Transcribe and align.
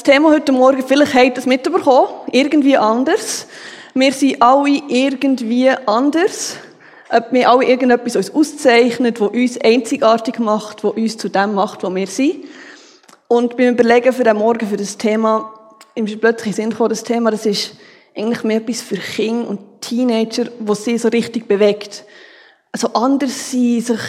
Das 0.00 0.14
Thema 0.14 0.30
heute 0.30 0.52
Morgen, 0.52 0.82
vielleicht 0.82 1.12
habt 1.12 1.26
ihr 1.26 1.36
es 1.36 1.44
mitbekommen, 1.44 2.08
irgendwie 2.32 2.74
anders. 2.74 3.46
Wir 3.92 4.10
sind 4.14 4.40
alle 4.40 4.80
irgendwie 4.88 5.68
anders. 5.68 6.56
Wir 7.30 7.46
haben 7.46 7.58
alle 7.58 7.68
irgendetwas 7.68 8.16
uns 8.16 8.30
auszeichnet, 8.30 9.20
was 9.20 9.28
uns 9.28 9.60
einzigartig 9.60 10.38
macht, 10.38 10.82
was 10.84 10.94
uns 10.94 11.18
zu 11.18 11.28
dem 11.28 11.52
macht, 11.52 11.82
was 11.82 11.94
wir 11.94 12.06
sind. 12.06 12.46
Und 13.28 13.58
beim 13.58 13.74
Überlegen 13.74 14.14
für 14.14 14.24
den 14.24 14.38
Morgen, 14.38 14.66
für 14.66 14.78
das 14.78 14.96
Thema, 14.96 15.52
im 15.94 16.06
plötzlich 16.06 16.56
Sinn 16.56 16.70
gekommen, 16.70 16.88
das 16.88 17.04
Thema, 17.04 17.30
das 17.30 17.44
ist 17.44 17.74
eigentlich 18.16 18.42
mehr 18.42 18.56
etwas 18.56 18.80
für 18.80 18.96
Kinder 18.96 19.50
und 19.50 19.82
Teenager, 19.82 20.46
was 20.60 20.82
sie 20.82 20.96
so 20.96 21.08
richtig 21.08 21.46
bewegt. 21.46 22.04
Also 22.72 22.88
anders 22.94 23.50
sein, 23.50 23.82
sich 23.82 24.00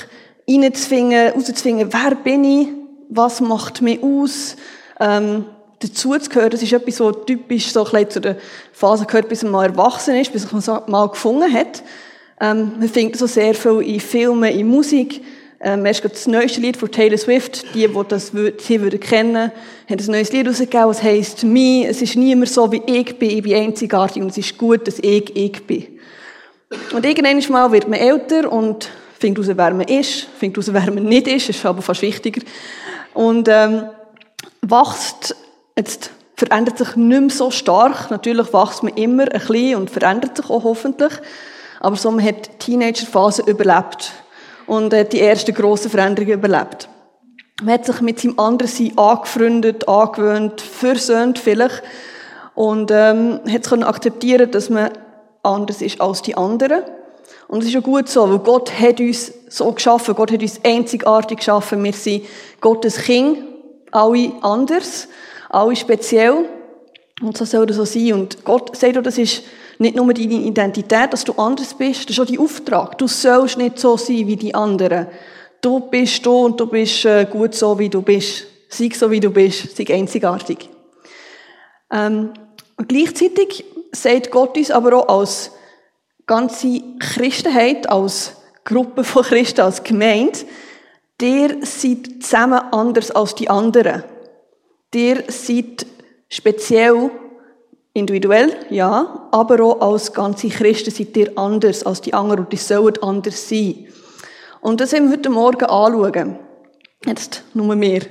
reinzwingen, 0.49 1.33
rauszwingen, 1.33 1.91
wer 1.91 2.15
bin 2.15 2.45
ich, 2.45 2.67
was 3.09 3.41
macht 3.41 3.81
mich 3.81 4.01
aus, 4.01 4.55
ähm, 4.97 5.47
dazu 5.81 6.17
zu 6.17 6.29
gehören, 6.29 6.49
das 6.51 6.61
ist 6.61 6.73
etwas, 6.73 6.97
so 6.97 7.11
typisch 7.11 7.71
so 7.71 7.85
ein 7.85 8.09
zu 8.09 8.21
der 8.21 8.37
Phase 8.71 9.05
gehört, 9.05 9.29
bis 9.29 9.43
man 9.43 9.51
mal 9.51 9.65
erwachsen 9.65 10.15
ist, 10.15 10.31
bis 10.31 10.51
man 10.51 10.59
es 10.59 10.67
mal 10.87 11.07
gefunden 11.07 11.51
hat. 11.53 11.83
Ähm, 12.39 12.73
man 12.79 12.89
findet 12.89 13.17
so 13.17 13.27
sehr 13.27 13.53
viel 13.53 13.81
in 13.81 13.99
Filmen, 13.99 14.51
in 14.51 14.67
Musik. 14.67 15.21
Ähm, 15.63 15.85
erst 15.85 16.03
das 16.03 16.25
neueste 16.25 16.59
Lied 16.59 16.75
von 16.75 16.91
Taylor 16.91 17.17
Swift, 17.17 17.75
die, 17.75 17.87
die 17.87 18.03
das 18.07 18.31
sie 18.57 18.81
würden 18.81 18.99
kennen, 18.99 19.51
haben 19.87 19.99
ein 19.99 20.05
neues 20.07 20.31
Lied 20.31 20.47
rausgegeben, 20.47 20.87
das 20.87 21.03
heisst 21.03 21.43
«Me». 21.43 21.85
Es 21.87 22.01
ist 22.01 22.15
niemand 22.15 22.49
so, 22.49 22.71
wie 22.71 22.81
ich 22.87 23.19
bin, 23.19 23.29
ich 23.29 23.43
bin 23.43 23.53
einzigartig 23.53 24.23
und 24.23 24.31
es 24.31 24.39
ist 24.39 24.57
gut, 24.57 24.87
dass 24.87 24.97
ich 24.99 25.35
ich 25.35 25.67
bin. 25.67 25.87
Und 26.93 27.05
irgendwann 27.05 27.51
mal 27.51 27.71
wird 27.71 27.87
man 27.87 27.99
älter 27.99 28.51
und 28.51 28.89
findet 29.19 29.45
heraus, 29.45 29.57
wer 29.57 29.73
man 29.75 29.87
ist, 29.87 30.27
findet 30.39 30.65
heraus, 30.65 30.73
wer 30.73 30.93
man 30.93 31.03
nicht 31.03 31.27
ist, 31.27 31.49
das 31.49 31.57
ist 31.57 31.65
aber 31.65 31.83
fast 31.83 32.01
wichtiger. 32.01 32.41
Und 33.13 33.47
ähm, 33.47 33.83
wächst 34.61 35.35
Jetzt 35.77 36.11
verändert 36.35 36.77
sich 36.77 36.95
nicht 36.95 37.21
mehr 37.21 37.29
so 37.29 37.51
stark. 37.51 38.09
Natürlich 38.09 38.53
wächst 38.53 38.83
man 38.83 38.93
immer 38.95 39.23
ein 39.23 39.39
bisschen 39.39 39.75
und 39.75 39.89
verändert 39.89 40.37
sich 40.37 40.49
auch 40.49 40.63
hoffentlich. 40.63 41.13
Aber 41.79 41.95
so, 41.95 42.11
man 42.11 42.25
hat 42.25 42.47
die 42.47 42.57
Teenagerphase 42.57 43.43
überlebt 43.43 44.11
und 44.67 44.93
hat 44.93 45.13
die 45.13 45.21
ersten 45.21 45.53
grossen 45.53 45.91
Veränderungen 45.91 46.33
überlebt. 46.33 46.87
Man 47.61 47.75
hat 47.75 47.85
sich 47.85 48.01
mit 48.01 48.19
seinem 48.19 48.39
Anderssein 48.39 48.97
angefreundet, 48.97 49.87
angewöhnt, 49.87 50.61
versöhnt 50.61 51.37
vielleicht 51.37 51.83
und 52.55 52.89
ähm, 52.91 53.39
hat 53.47 53.65
es 53.65 53.71
akzeptieren 53.71 54.49
dass 54.49 54.69
man 54.69 54.89
anders 55.43 55.81
ist 55.81 56.01
als 56.01 56.21
die 56.21 56.35
anderen. 56.35 56.83
Und 57.47 57.59
es 57.59 57.67
ist 57.67 57.73
ja 57.73 57.81
gut 57.81 58.07
so, 58.07 58.29
weil 58.29 58.39
Gott 58.39 58.71
hat 58.79 58.99
uns 58.99 59.31
so 59.49 59.71
geschaffen, 59.71 60.15
Gott 60.15 60.31
hat 60.31 60.41
uns 60.41 60.59
einzigartig 60.63 61.37
geschaffen. 61.37 61.83
Wir 61.83 61.93
sind 61.93 62.25
Gottes 62.61 62.97
Kind, 62.97 63.39
alle 63.91 64.31
anders 64.41 65.07
alle 65.51 65.75
speziell. 65.75 66.45
Und 67.21 67.37
so 67.37 67.45
soll 67.45 67.65
das 67.65 67.77
so 67.77 67.85
sein. 67.85 68.13
Und 68.13 68.43
Gott 68.43 68.75
sagt 68.75 68.97
auch, 68.97 69.03
das 69.03 69.17
ist 69.17 69.43
nicht 69.77 69.95
nur 69.95 70.13
deine 70.13 70.33
Identität, 70.33 71.11
dass 71.11 71.23
du 71.23 71.33
anders 71.33 71.73
bist, 71.73 72.09
das 72.09 72.17
ist 72.17 72.19
auch 72.19 72.25
dein 72.25 72.39
Auftrag. 72.39 72.97
Du 72.97 73.07
sollst 73.07 73.57
nicht 73.57 73.79
so 73.79 73.97
sein 73.97 74.27
wie 74.27 74.35
die 74.35 74.53
anderen. 74.53 75.07
Du 75.61 75.79
bist 75.79 76.25
du 76.25 76.45
und 76.45 76.59
du 76.59 76.67
bist 76.67 77.05
äh, 77.05 77.25
gut 77.25 77.53
so, 77.53 77.77
wie 77.77 77.89
du 77.89 78.01
bist. 78.01 78.45
Sei 78.69 78.89
so, 78.93 79.11
wie 79.11 79.19
du 79.19 79.29
bist. 79.29 79.75
Sei 79.75 79.85
einzigartig. 79.93 80.69
Ähm, 81.91 82.31
und 82.77 82.89
gleichzeitig 82.89 83.65
sagt 83.91 84.31
Gott 84.31 84.57
uns 84.57 84.71
aber 84.71 84.97
auch 84.97 85.19
als 85.19 85.51
ganze 86.25 86.81
Christenheit, 86.99 87.89
als 87.89 88.37
Gruppe 88.63 89.03
von 89.03 89.23
Christen, 89.23 89.61
als 89.61 89.83
Gemeinde, 89.83 90.39
der 91.19 91.57
seid 91.61 92.21
zusammen 92.21 92.59
anders 92.71 93.11
als 93.11 93.35
die 93.35 93.49
anderen. 93.49 94.03
Ihr 94.93 95.23
seid 95.27 95.85
speziell, 96.27 97.11
individuell, 97.93 98.55
ja, 98.69 99.29
aber 99.31 99.63
auch 99.63 99.93
als 99.93 100.13
ganze 100.13 100.49
Christen 100.49 100.91
seid 100.91 101.15
ihr 101.15 101.37
anders 101.37 101.83
als 101.83 102.01
die 102.01 102.13
anderen 102.13 102.43
und 102.43 102.53
die 102.53 102.57
sollen 102.57 103.01
anders 103.01 103.47
sein. 103.47 103.87
Und 104.61 104.79
das 104.79 104.93
wollen 104.93 105.05
wir 105.05 105.17
heute 105.17 105.29
Morgen 105.29 105.65
anschauen. 105.65 106.39
Jetzt 107.05 107.43
nur 107.53 107.75
mehr. 107.75 108.01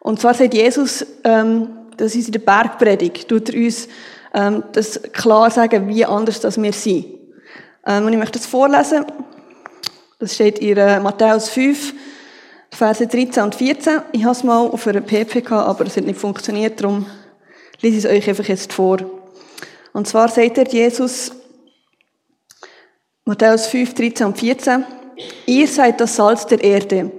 Und 0.00 0.20
zwar 0.20 0.34
sagt 0.34 0.54
Jesus, 0.54 1.04
ähm, 1.24 1.68
das 1.96 2.14
ist 2.14 2.26
in 2.26 2.32
der 2.32 2.40
Bergpredigt, 2.40 3.28
tut 3.28 3.50
er 3.50 3.60
uns 3.60 3.88
ähm, 4.34 4.62
das 4.72 5.00
klar 5.12 5.50
sagen, 5.50 5.88
wie 5.88 6.04
anders 6.04 6.40
das 6.40 6.60
wir 6.60 6.72
sind. 6.72 7.06
Ähm, 7.86 8.06
und 8.06 8.12
ich 8.12 8.18
möchte 8.18 8.38
das 8.38 8.46
vorlesen. 8.46 9.04
Das 10.18 10.34
steht 10.34 10.58
in 10.58 10.76
Matthäus 11.02 11.48
5, 11.48 11.94
Verse 12.70 13.06
13 13.06 13.42
und 13.42 13.54
14. 13.54 14.02
Ich 14.12 14.24
habe 14.24 14.32
es 14.32 14.44
mal 14.44 14.66
auf 14.66 14.86
einer 14.86 15.00
PPK, 15.00 15.62
aber 15.62 15.86
es 15.86 15.96
hat 15.96 16.04
nicht 16.04 16.18
funktioniert, 16.18 16.80
darum 16.80 17.06
lese 17.80 17.98
ich 17.98 18.04
es 18.04 18.10
euch 18.10 18.28
einfach 18.28 18.48
jetzt 18.48 18.72
vor. 18.72 18.98
Und 19.92 20.06
zwar 20.06 20.28
sagt 20.28 20.58
er 20.58 20.68
Jesus, 20.68 21.32
Matthäus 23.24 23.66
5, 23.66 23.94
13 23.94 24.26
und 24.26 24.38
14, 24.38 24.84
ihr 25.46 25.66
seid 25.66 26.00
das 26.00 26.16
Salz 26.16 26.46
der 26.46 26.62
Erde. 26.62 27.10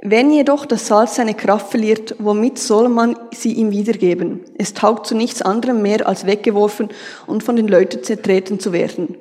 Wenn 0.00 0.30
jedoch 0.30 0.64
das 0.64 0.86
Salz 0.86 1.16
seine 1.16 1.34
Kraft 1.34 1.70
verliert, 1.70 2.14
womit 2.18 2.58
soll 2.58 2.88
man 2.88 3.16
sie 3.32 3.52
ihm 3.52 3.72
wiedergeben? 3.72 4.44
Es 4.56 4.74
taugt 4.74 5.06
zu 5.06 5.16
nichts 5.16 5.42
anderem 5.42 5.82
mehr, 5.82 6.06
als 6.06 6.24
weggeworfen 6.24 6.90
und 7.26 7.42
von 7.42 7.56
den 7.56 7.66
Leuten 7.66 8.04
zertreten 8.04 8.60
zu 8.60 8.72
werden. 8.72 9.16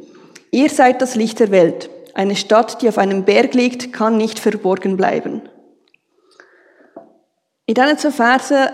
Ihr 0.52 0.70
seid 0.70 1.02
das 1.02 1.16
Licht 1.16 1.40
der 1.40 1.50
Welt. 1.50 1.90
Eine 2.14 2.36
Stadt, 2.36 2.82
die 2.82 2.90
auf 2.90 2.98
einem 2.98 3.26
Berg 3.26 3.54
liegt, 3.54 3.92
kann 3.92 4.18
nicht 4.18 4.40
verborgen 4.40 4.98
bleiben. 4.98 5.42
In 7.70 7.74
diesen 7.74 7.98
zwei 7.98 8.12
Versen 8.12 8.70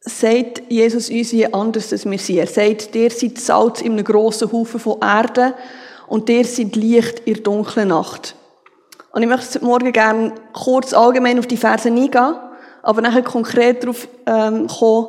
sagt 0.00 0.62
Jesus 0.70 1.10
uns, 1.10 1.32
wie 1.32 1.52
anders 1.52 1.90
dass 1.90 2.06
wir 2.06 2.18
sind. 2.18 2.38
Er 2.38 2.46
sagt, 2.46 2.94
der 2.94 3.10
seid 3.10 3.38
Salz 3.38 3.82
in 3.82 3.92
einem 3.92 4.04
grossen 4.04 4.50
Haufen 4.50 4.80
von 4.80 4.98
Erde 5.02 5.52
und 6.06 6.26
der 6.30 6.42
seid 6.46 6.74
Licht 6.74 7.20
in 7.26 7.34
der 7.34 7.42
dunklen 7.42 7.88
Nacht. 7.88 8.34
Und 9.12 9.22
ich 9.22 9.28
möchte 9.28 9.62
morgen 9.62 9.92
gerne 9.92 10.32
kurz 10.54 10.94
allgemein 10.94 11.38
auf 11.38 11.46
die 11.46 11.58
Verse 11.58 11.86
eingehen, 11.86 12.36
aber 12.82 13.02
nachher 13.02 13.22
konkret 13.22 13.82
darauf 13.82 14.08
ähm, 14.24 14.68
kommen, 14.68 15.08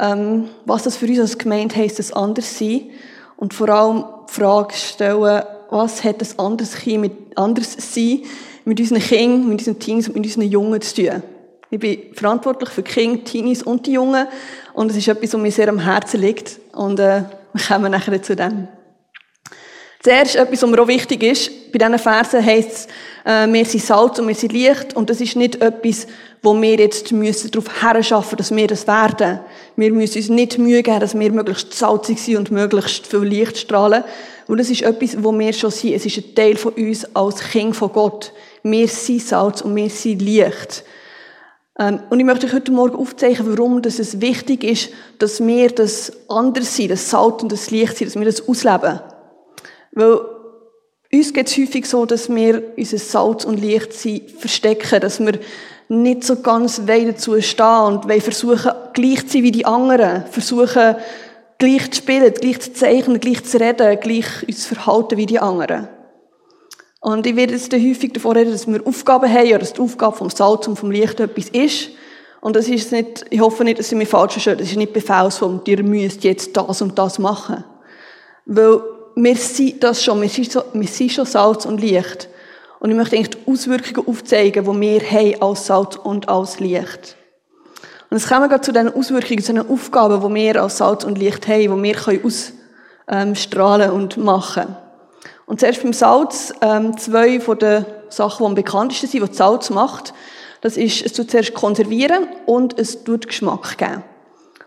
ähm, 0.00 0.48
was 0.64 0.82
das 0.82 0.96
für 0.96 1.06
uns 1.06 1.20
als 1.20 1.38
Gemeinde 1.38 1.76
heisst, 1.76 2.00
das 2.00 2.12
anders 2.12 2.58
sein. 2.58 2.90
Und 3.36 3.54
vor 3.54 3.68
allem 3.68 4.04
die 4.28 4.32
Frage 4.32 4.74
stellen, 4.74 5.44
was 5.70 6.02
hat 6.02 6.20
das 6.20 6.36
anders 6.36 6.84
mit, 6.84 7.12
anders 7.36 7.76
sein 7.78 8.22
mit 8.64 8.80
unseren 8.80 8.98
Kindern, 8.98 9.48
mit 9.48 9.60
unseren 9.60 9.78
Teens 9.78 10.08
und 10.08 10.16
mit 10.16 10.26
unseren 10.26 10.50
Jungen 10.50 10.80
zu 10.80 10.96
tun. 10.96 11.22
Ich 11.72 11.78
bin 11.78 12.14
verantwortlich 12.14 12.70
für 12.70 12.82
die 12.82 12.90
Kinder, 12.90 13.22
Teenies 13.22 13.62
und 13.62 13.86
die 13.86 13.92
Jungen. 13.92 14.26
Und 14.72 14.90
es 14.90 14.96
ist 14.96 15.06
etwas, 15.06 15.32
was 15.32 15.40
mir 15.40 15.52
sehr 15.52 15.68
am 15.68 15.78
Herzen 15.78 16.20
liegt. 16.20 16.58
Und 16.72 16.98
äh, 16.98 17.22
wir 17.52 17.64
kommen 17.68 17.92
nachher 17.92 18.20
zu 18.20 18.34
dem. 18.34 18.66
Zuerst 20.02 20.34
etwas, 20.34 20.62
was 20.62 20.70
mir 20.70 20.82
auch 20.82 20.88
wichtig 20.88 21.22
ist. 21.22 21.70
Bei 21.70 21.78
diesen 21.78 21.98
Versen 21.98 22.44
heisst 22.44 22.70
es, 22.70 22.86
äh, 23.24 23.46
wir 23.52 23.64
sind 23.64 23.84
Salz 23.84 24.18
und 24.18 24.26
wir 24.26 24.34
sind 24.34 24.52
Licht. 24.52 24.96
Und 24.96 25.10
das 25.10 25.20
ist 25.20 25.36
nicht 25.36 25.62
etwas, 25.62 26.08
wo 26.42 26.60
wir 26.60 26.74
jetzt 26.74 27.12
müssen 27.12 27.52
darauf 27.52 27.82
herschaffen, 27.82 28.36
dass 28.36 28.54
wir 28.54 28.66
das 28.66 28.88
werden. 28.88 29.38
Wir 29.76 29.92
müssen 29.92 30.16
uns 30.16 30.28
nicht 30.28 30.58
Mühe 30.58 30.82
geben, 30.82 30.98
dass 30.98 31.16
wir 31.16 31.30
möglichst 31.30 31.72
salzig 31.74 32.18
sind 32.18 32.36
und 32.36 32.50
möglichst 32.50 33.06
viel 33.06 33.20
Licht 33.20 33.58
strahlen. 33.58 34.02
Und 34.48 34.58
das 34.58 34.70
ist 34.70 34.82
etwas, 34.82 35.22
wo 35.22 35.38
wir 35.38 35.52
schon 35.52 35.70
sind. 35.70 35.94
Es 35.94 36.04
ist 36.04 36.16
ein 36.16 36.34
Teil 36.34 36.56
von 36.56 36.72
uns 36.72 37.14
als 37.14 37.38
Kind 37.40 37.76
von 37.76 37.92
Gott. 37.92 38.32
Wir 38.64 38.88
sind 38.88 39.22
Salz 39.22 39.60
und 39.60 39.76
wir 39.76 39.88
sind 39.88 40.20
Licht. 40.20 40.82
Ähm, 41.80 42.00
und 42.10 42.20
ich 42.20 42.26
möchte 42.26 42.46
euch 42.46 42.52
heute 42.52 42.72
Morgen 42.72 42.94
aufzeigen, 42.94 43.56
warum 43.56 43.78
es 43.78 44.20
wichtig 44.20 44.62
ist, 44.62 44.90
dass 45.18 45.44
wir 45.44 45.70
das 45.70 46.12
anders 46.28 46.76
sind, 46.76 46.90
das 46.90 47.08
Salz 47.08 47.42
und 47.42 47.50
das 47.50 47.70
Licht 47.70 47.96
sind, 47.96 48.08
dass 48.08 48.18
wir 48.18 48.26
das 48.26 48.46
ausleben. 48.46 49.00
Weil 49.92 50.20
uns 51.12 51.32
geht 51.32 51.48
es 51.48 51.56
häufig 51.56 51.86
so, 51.86 52.04
dass 52.04 52.28
wir 52.28 52.62
unser 52.76 52.98
Salz 52.98 53.44
und 53.46 53.60
Licht 53.60 53.94
verstecken, 54.38 55.00
dass 55.00 55.20
wir 55.20 55.40
nicht 55.88 56.22
so 56.22 56.36
ganz 56.36 56.82
dazu 56.86 57.40
stehen 57.40 57.66
und 57.66 58.08
wollen 58.08 58.20
versuchen, 58.20 58.72
gleich 58.92 59.26
zu 59.26 59.32
sein 59.32 59.42
wie 59.42 59.50
die 59.50 59.64
anderen, 59.64 60.26
versuchen, 60.26 60.96
gleich 61.58 61.90
zu 61.90 61.96
spielen, 61.96 62.32
gleich 62.34 62.60
zu 62.60 62.72
zeichnen, 62.74 63.18
gleich 63.18 63.42
zu 63.44 63.58
reden, 63.58 63.98
gleich 64.00 64.46
uns 64.46 64.68
zu 64.68 64.74
verhalten 64.74 65.16
wie 65.16 65.26
die 65.26 65.40
anderen. 65.40 65.88
Und 67.00 67.26
ich 67.26 67.34
werde 67.34 67.54
jetzt 67.54 67.72
häufig 67.72 68.12
davon 68.12 68.36
reden, 68.36 68.52
dass 68.52 68.66
wir 68.66 68.86
Aufgaben 68.86 69.32
haben, 69.32 69.48
oder 69.48 69.58
dass 69.58 69.72
die 69.72 69.80
Aufgabe 69.80 70.16
vom 70.16 70.28
Salz 70.28 70.68
und 70.68 70.78
vom 70.78 70.90
Licht 70.90 71.18
etwas 71.18 71.48
ist. 71.48 71.90
Und 72.42 72.56
das 72.56 72.68
ist 72.68 72.92
nicht, 72.92 73.24
ich 73.30 73.40
hoffe 73.40 73.64
nicht, 73.64 73.78
dass 73.78 73.88
Sie 73.88 73.94
mich 73.94 74.08
falsch 74.08 74.32
verstehen, 74.34 74.58
das 74.58 74.68
ist 74.68 74.76
nicht 74.76 74.92
Befehlsform, 74.92 75.62
ihr 75.66 75.82
müsst 75.82 76.24
jetzt 76.24 76.56
das 76.56 76.82
und 76.82 76.98
das 76.98 77.18
machen. 77.18 77.64
Weil 78.46 78.80
wir 79.14 79.36
sind 79.36 79.82
das 79.82 80.02
schon, 80.02 80.20
wir 80.20 80.28
sind, 80.28 80.52
so, 80.52 80.62
wir 80.72 80.88
sind 80.88 81.12
schon 81.12 81.26
Salz 81.26 81.64
und 81.64 81.80
Licht. 81.80 82.28
Und 82.80 82.90
ich 82.90 82.96
möchte 82.96 83.16
eigentlich 83.16 83.36
die 83.36 83.50
Auswirkungen 83.50 84.08
aufzeigen, 84.08 84.64
die 84.64 84.80
wir 84.80 85.00
haben 85.02 85.42
als 85.42 85.66
Salz 85.66 85.96
und 85.96 86.28
als 86.28 86.60
Licht. 86.60 87.16
Und 88.08 88.18
jetzt 88.18 88.28
kommen 88.28 88.50
wir 88.50 88.62
zu 88.62 88.72
den 88.72 88.92
Auswirkungen, 88.92 89.42
zu 89.42 89.52
den 89.52 89.68
Aufgaben, 89.68 90.20
die 90.20 90.34
wir 90.34 90.62
als 90.62 90.78
Salz 90.78 91.04
und 91.04 91.18
Licht 91.18 91.46
haben, 91.46 91.82
die 91.82 91.94
wir 91.94 92.20
ausstrahlen 93.06 93.90
und 93.90 94.16
machen 94.16 94.64
können. 94.64 94.76
Und 95.50 95.58
zuerst 95.58 95.82
beim 95.82 95.92
Salz, 95.92 96.54
ähm, 96.60 96.96
zwei 96.96 97.40
von 97.40 97.58
den 97.58 97.84
Sachen, 98.08 98.44
die 98.44 98.50
am 98.50 98.54
bekanntesten 98.54 99.08
sind, 99.08 99.28
die 99.28 99.34
Salz 99.34 99.68
macht, 99.70 100.14
das 100.60 100.76
ist, 100.76 101.04
es 101.04 101.12
tut 101.12 101.28
zuerst 101.28 101.54
konservieren 101.54 102.28
und 102.46 102.78
es 102.78 103.02
tut 103.02 103.26
Geschmack 103.26 103.76
geben. 103.76 104.04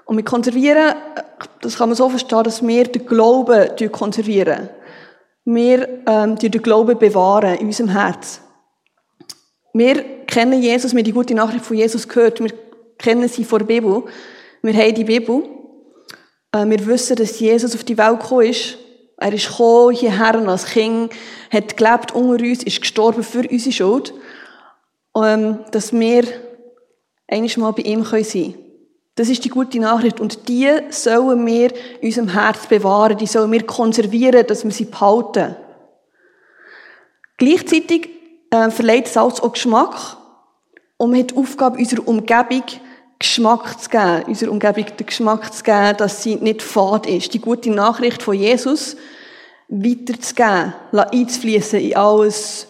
Und 0.04 0.18
mit 0.18 0.26
konservieren, 0.26 0.94
das 1.62 1.78
kann 1.78 1.88
man 1.88 1.96
so 1.96 2.10
verstehen, 2.10 2.44
dass 2.44 2.68
wir 2.68 2.84
den 2.84 3.06
Glauben 3.06 3.70
konservieren. 3.94 4.68
Wir 5.46 5.88
ähm, 6.06 6.36
den 6.38 6.52
Glauben 6.52 7.00
bewahren 7.00 7.56
in 7.60 7.68
unserem 7.68 7.92
Herz. 7.92 8.42
Wir 9.72 10.04
kennen 10.26 10.62
Jesus, 10.62 10.92
wir 10.92 11.00
haben 11.00 11.06
die 11.06 11.14
gute 11.14 11.34
Nachricht 11.34 11.64
von 11.64 11.78
Jesus 11.78 12.10
gehört, 12.10 12.44
wir 12.44 12.52
kennen 12.98 13.30
sie 13.30 13.46
vor 13.46 13.60
der 13.60 13.68
Bibel. 13.68 14.04
Wir 14.62 14.74
haben 14.74 14.96
die 14.96 15.06
Bibel. 15.06 15.44
Äh, 16.52 16.66
wir 16.66 16.86
wissen, 16.88 17.16
dass 17.16 17.40
Jesus 17.40 17.74
auf 17.74 17.86
die 17.86 17.98
Welt 17.98 18.20
gekommen 18.20 18.48
ist. 18.48 18.80
Er 19.24 19.32
ist 19.32 19.48
gekommen 19.48 19.96
hierher 19.96 20.36
als 20.50 20.66
Kind, 20.66 21.14
hat 21.50 21.78
gelebt 21.78 22.12
unter 22.14 22.44
uns, 22.44 22.62
ist 22.62 22.82
gestorben 22.82 23.24
für 23.24 23.48
unsere 23.50 23.72
Schuld. 23.72 24.14
Ähm, 25.16 25.60
dass 25.72 25.94
wir 25.94 26.26
einiges 27.30 27.56
Mal 27.56 27.72
bei 27.72 27.84
ihm 27.84 28.04
sein 28.04 28.24
können. 28.24 28.56
Das 29.16 29.30
ist 29.30 29.46
die 29.46 29.50
gute 29.50 29.80
Nachricht. 29.80 30.20
Und 30.20 30.50
die 30.50 30.70
sollen 30.90 31.46
wir 31.46 31.72
in 32.02 32.08
unserem 32.08 32.28
Herz 32.34 32.68
bewahren. 32.68 33.18
Die 33.18 33.26
sollen 33.26 33.50
wir 33.54 33.66
konservieren, 33.66 34.46
dass 34.46 34.66
wir 34.66 34.72
sie 34.72 34.86
behalten. 34.86 35.56
Gleichzeitig 37.38 38.10
äh, 38.50 38.72
verleiht 38.72 39.08
Salz 39.08 39.40
auch 39.40 39.54
Geschmack. 39.54 40.18
Und 40.98 41.12
man 41.12 41.22
hat 41.22 41.32
die 41.32 41.38
Aufgabe, 41.38 41.78
unserer 41.78 42.06
Umgebung 42.06 42.64
Geschmack 43.24 43.80
zu 43.80 43.90
geben, 43.90 44.24
unserer 44.28 44.52
Umgebung 44.52 44.86
den 45.00 45.06
Geschmack 45.06 45.54
zu 45.54 45.64
geben, 45.64 45.96
dass 45.96 46.22
sie 46.22 46.36
nicht 46.36 46.62
fad 46.62 47.08
ist. 47.08 47.34
Die 47.34 47.40
gute 47.40 47.72
Nachricht 47.72 48.22
von 48.22 48.36
Jesus 48.36 48.98
weiterzugeben, 49.70 50.74
einzufließen 50.92 51.80
in 51.80 51.96
alles, 51.96 52.68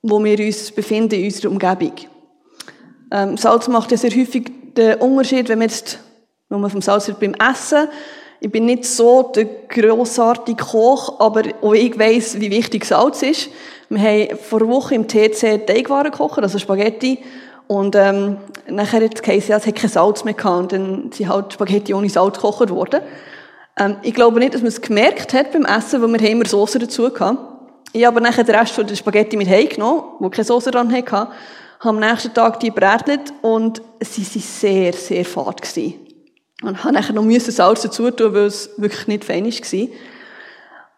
wo 0.00 0.24
wir 0.24 0.40
uns 0.40 0.70
befinden 0.72 1.16
in 1.16 1.26
unserer 1.26 1.52
Umgebung. 1.52 1.92
Ähm, 3.12 3.36
Salz 3.36 3.68
macht 3.68 3.90
ja 3.90 3.98
sehr 3.98 4.10
häufig 4.10 4.50
den 4.74 4.94
Unterschied, 5.00 5.50
wenn 5.50 5.58
wir 5.58 5.66
jetzt 5.66 5.98
nur 6.48 6.70
vom 6.70 6.80
Salz 6.80 7.12
beim 7.20 7.34
Essen. 7.34 7.88
Ich 8.40 8.50
bin 8.50 8.64
nicht 8.64 8.86
so 8.86 9.30
der 9.34 9.44
grossartige 9.44 10.64
Koch, 10.64 11.20
aber 11.20 11.42
auch 11.60 11.74
ich 11.74 11.98
weiss, 11.98 12.40
wie 12.40 12.50
wichtig 12.50 12.86
Salz 12.86 13.22
ist. 13.22 13.50
Wir 13.90 14.00
haben 14.00 14.38
vor 14.38 14.62
einer 14.62 14.70
Woche 14.70 14.94
im 14.94 15.06
TC 15.06 15.66
Teigwaren 15.66 16.10
gekocht, 16.10 16.38
also 16.38 16.58
Spaghetti. 16.58 17.18
Und 17.70 17.94
ähm, 17.94 18.38
nachher 18.68 19.04
hat 19.04 19.14
es 19.14 19.22
geheißen, 19.22 19.54
es 19.54 19.64
hat 19.64 19.76
kein 19.76 19.88
Salz 19.88 20.24
mehr 20.24 20.34
gehabt. 20.34 20.58
Und 20.60 20.72
dann 20.72 21.12
sind 21.12 21.28
halt 21.28 21.52
Spaghetti 21.52 21.94
ohne 21.94 22.10
Salz 22.10 22.34
gekocht 22.34 22.68
worden. 22.68 23.00
Ähm, 23.78 23.98
ich 24.02 24.12
glaube 24.12 24.40
nicht, 24.40 24.54
dass 24.54 24.60
man 24.60 24.70
es 24.70 24.80
gemerkt 24.80 25.32
hat 25.32 25.52
beim 25.52 25.64
Essen, 25.64 26.02
weil 26.02 26.20
wir 26.20 26.30
immer 26.30 26.46
Soße 26.46 26.80
dazu 26.80 27.06
hatten. 27.06 27.38
Ich 27.92 28.04
habe 28.04 28.20
nachher 28.20 28.42
den 28.42 28.56
Rest 28.56 28.72
von 28.72 28.88
der 28.88 28.96
Spaghetti 28.96 29.36
mit 29.36 29.48
heimgenommen, 29.48 30.02
wo 30.18 30.28
keine 30.30 30.46
Soße 30.46 30.72
dran 30.72 30.92
hatte, 30.92 31.12
habe 31.12 31.28
am 31.78 32.00
nächsten 32.00 32.34
Tag 32.34 32.58
die 32.58 32.72
brätelt 32.72 33.32
und 33.40 33.80
sie 34.00 34.22
waren 34.22 34.42
sehr, 34.42 34.92
sehr 34.92 35.24
fad 35.24 35.62
gewesen. 35.62 35.94
Und 36.64 36.82
habe 36.82 36.94
nachher 36.94 37.12
noch 37.12 37.24
Salz 37.38 37.82
dazu 37.82 38.10
tun, 38.10 38.34
weil 38.34 38.46
es 38.46 38.70
wirklich 38.78 39.06
nicht 39.06 39.24
fein 39.24 39.44
war. 39.44 39.88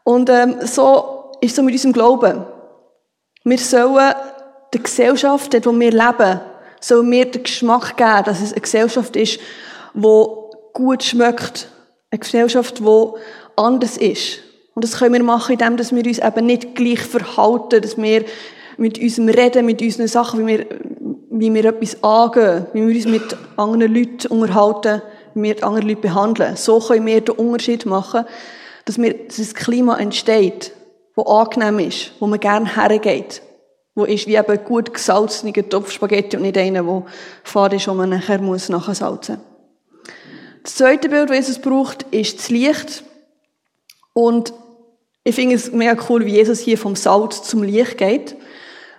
Und 0.05 0.31
ähm, 0.31 0.57
so 0.63 1.33
ist 1.43 1.51
es 1.51 1.57
so 1.57 1.63
mit 1.63 1.75
unserem 1.75 1.93
Glauben. 1.93 2.47
Wir 3.45 3.59
sollen 3.59 4.15
der 4.73 4.81
Gesellschaft, 4.81 5.53
dort 5.53 5.67
wo 5.67 5.79
wir 5.79 5.91
leben, 5.91 6.41
soll 6.85 7.03
mir 7.03 7.27
den 7.27 7.43
Geschmack 7.43 7.97
geben, 7.97 8.25
dass 8.25 8.41
es 8.41 8.53
eine 8.53 8.61
Gesellschaft 8.61 9.17
ist, 9.17 9.39
die 9.95 10.27
gut 10.73 11.03
schmeckt. 11.03 11.69
Eine 12.11 12.19
Gesellschaft, 12.19 12.81
die 12.81 13.09
anders 13.57 13.97
ist. 13.97 14.41
Und 14.75 14.85
das 14.85 14.99
können 14.99 15.15
wir 15.15 15.23
machen, 15.23 15.53
indem 15.53 15.79
wir 15.79 16.07
uns 16.07 16.19
eben 16.19 16.47
nicht 16.47 16.75
gleich 16.75 17.01
verhalten, 17.01 17.83
dass 17.83 17.97
wir 17.97 18.25
mit 18.77 18.99
unserem 18.99 19.29
Reden, 19.29 19.67
mit 19.67 19.83
unseren 19.83 20.09
Sachen, 20.09 20.41
wie 20.41 20.59
wir, 20.59 20.67
wie 21.31 21.53
wir 21.53 21.65
etwas 21.67 22.03
angehen, 22.03 22.67
wie 22.73 22.87
wir 22.87 22.95
uns 22.95 23.07
mit 23.07 23.37
anderen 23.57 23.95
Leuten 23.95 24.29
unterhalten, 24.29 25.03
wie 25.35 25.43
wir 25.43 25.65
andere 25.65 25.87
Leute 25.87 26.01
behandeln. 26.01 26.57
So 26.57 26.81
können 26.81 27.07
wir 27.07 27.21
den 27.21 27.35
Unterschied 27.35 27.87
machen, 27.87 28.25
dass, 28.87 28.99
wir, 28.99 29.13
dass 29.13 29.39
ein 29.39 29.55
Klima 29.55 29.99
entsteht, 29.99 30.73
das 31.17 31.27
angenehm 31.27 31.79
ist, 31.79 32.13
wo 32.19 32.27
man 32.27 32.41
gerne 32.41 32.75
hergeht 32.75 33.43
wo 33.95 34.05
ist 34.05 34.27
wie 34.27 34.37
eben 34.37 34.65
gut 34.65 34.93
gesalzener 34.93 35.53
Topf 35.69 35.91
Spaghetti 35.91 36.37
und 36.37 36.43
nicht 36.43 36.57
einer, 36.57 36.83
der 36.83 37.03
fad 37.45 37.75
ist, 37.75 37.89
wo 37.89 37.95
man 37.95 38.11
nachher 38.11 38.41
muss 38.41 38.69
nachsalzen 38.69 39.37
muss. 39.37 39.45
Das 40.63 40.77
zweite 40.77 41.09
Bild, 41.09 41.29
das 41.29 41.37
Jesus 41.37 41.59
braucht, 41.59 42.05
ist 42.11 42.39
das 42.39 42.51
Licht. 42.51 43.05
Und 44.13 44.55
ich 45.25 45.35
finde 45.35 45.57
es 45.57 45.73
mega 45.73 45.97
cool, 46.09 46.25
wie 46.25 46.37
Jesus 46.37 46.61
hier 46.61 46.79
vom 46.79 46.97
Salz 46.97 47.43
zum 47.43 47.63
Licht 47.63 47.99
geht. 47.99 48.37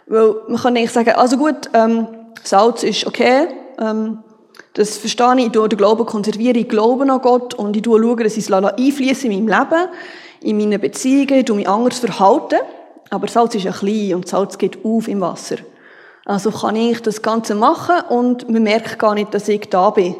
Weil 0.07 0.35
man 0.47 0.61
kann 0.61 0.73
nicht 0.73 0.93
sagen, 0.93 1.11
also 1.11 1.37
gut, 1.37 1.69
ähm, 1.73 2.07
Salz 2.43 2.83
ist 2.83 3.07
okay, 3.07 3.47
ähm, 3.79 4.19
das 4.73 4.97
verstehe 4.97 5.35
ich, 5.37 5.45
ich 5.45 5.51
tue 5.51 5.69
den 5.69 5.77
Glauben 5.77 6.05
konservieren, 6.05 6.57
ich 6.57 6.67
glaube 6.67 7.09
an 7.09 7.21
Gott 7.21 7.53
und 7.53 7.77
ich 7.77 7.85
schaue, 7.85 8.15
dass 8.23 8.37
ich 8.37 8.49
es 8.49 8.51
einfließe 8.51 9.27
in 9.27 9.45
meinem 9.45 9.59
Leben, 9.59 9.87
in 10.41 10.57
meinen 10.57 10.81
Beziehungen, 10.81 11.39
ich 11.39 11.45
tue 11.45 11.55
mich 11.55 11.69
anders 11.69 11.99
verhalten. 11.99 12.59
Aber 13.13 13.27
Salz 13.27 13.53
ist 13.53 13.65
ja 13.65 13.71
klein 13.71 14.15
und 14.15 14.27
Salz 14.27 14.57
geht 14.57 14.83
auf 14.83 15.07
im 15.07 15.21
Wasser. 15.21 15.57
Also 16.25 16.51
kann 16.51 16.75
ich 16.75 17.01
das 17.01 17.21
Ganze 17.21 17.53
machen 17.53 18.01
und 18.09 18.49
man 18.49 18.63
merkt 18.63 18.97
gar 18.97 19.13
nicht, 19.13 19.33
dass 19.33 19.47
ich 19.47 19.69
da 19.69 19.91
bin. 19.91 20.15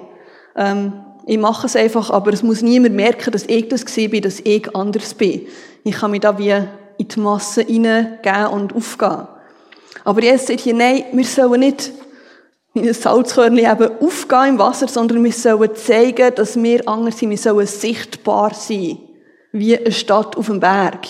Ähm, 0.56 0.94
ich 1.26 1.38
mache 1.38 1.66
es 1.66 1.76
einfach, 1.76 2.10
aber 2.12 2.34
es 2.34 2.44
muss 2.44 2.62
niemand 2.62 2.96
merken, 2.96 3.32
dass 3.32 3.46
ich 3.46 3.68
das 3.70 3.86
bin, 3.86 4.22
dass 4.22 4.42
ich 4.42 4.76
anders 4.76 5.14
bin. 5.14 5.48
Ich 5.84 5.96
kann 5.96 6.12
mich 6.12 6.20
da 6.20 6.38
wie 6.38 6.52
in 6.52 7.08
die 7.08 7.20
Masse 7.20 7.64
hineingeben 7.64 8.48
und 8.48 8.76
aufgehen. 8.76 9.28
Aber 10.04 10.22
jetzt 10.22 10.48
sagt 10.48 10.60
hier, 10.60 10.74
nein, 10.74 11.06
wir 11.14 11.26
sollen 11.26 11.62
nicht 11.62 11.92
in 12.74 12.88
ein 12.88 12.94
Salzkörnchen 12.94 13.72
eben 13.72 14.02
aufgehen 14.02 14.50
im 14.50 14.60
Wasser, 14.60 14.88
sondern 14.88 15.24
wir 15.24 15.32
sollen 15.32 15.74
zeigen, 15.76 16.36
dass 16.36 16.62
wir 16.62 16.88
anders 16.88 17.18
sind. 17.18 17.30
Wir 17.30 17.38
sollen 17.38 17.66
sichtbar 17.66 18.54
sein. 18.54 19.00
Wie 19.52 19.78
eine 19.78 19.92
Stadt 19.92 20.36
auf 20.36 20.48
dem 20.48 20.60
Berg 20.60 21.08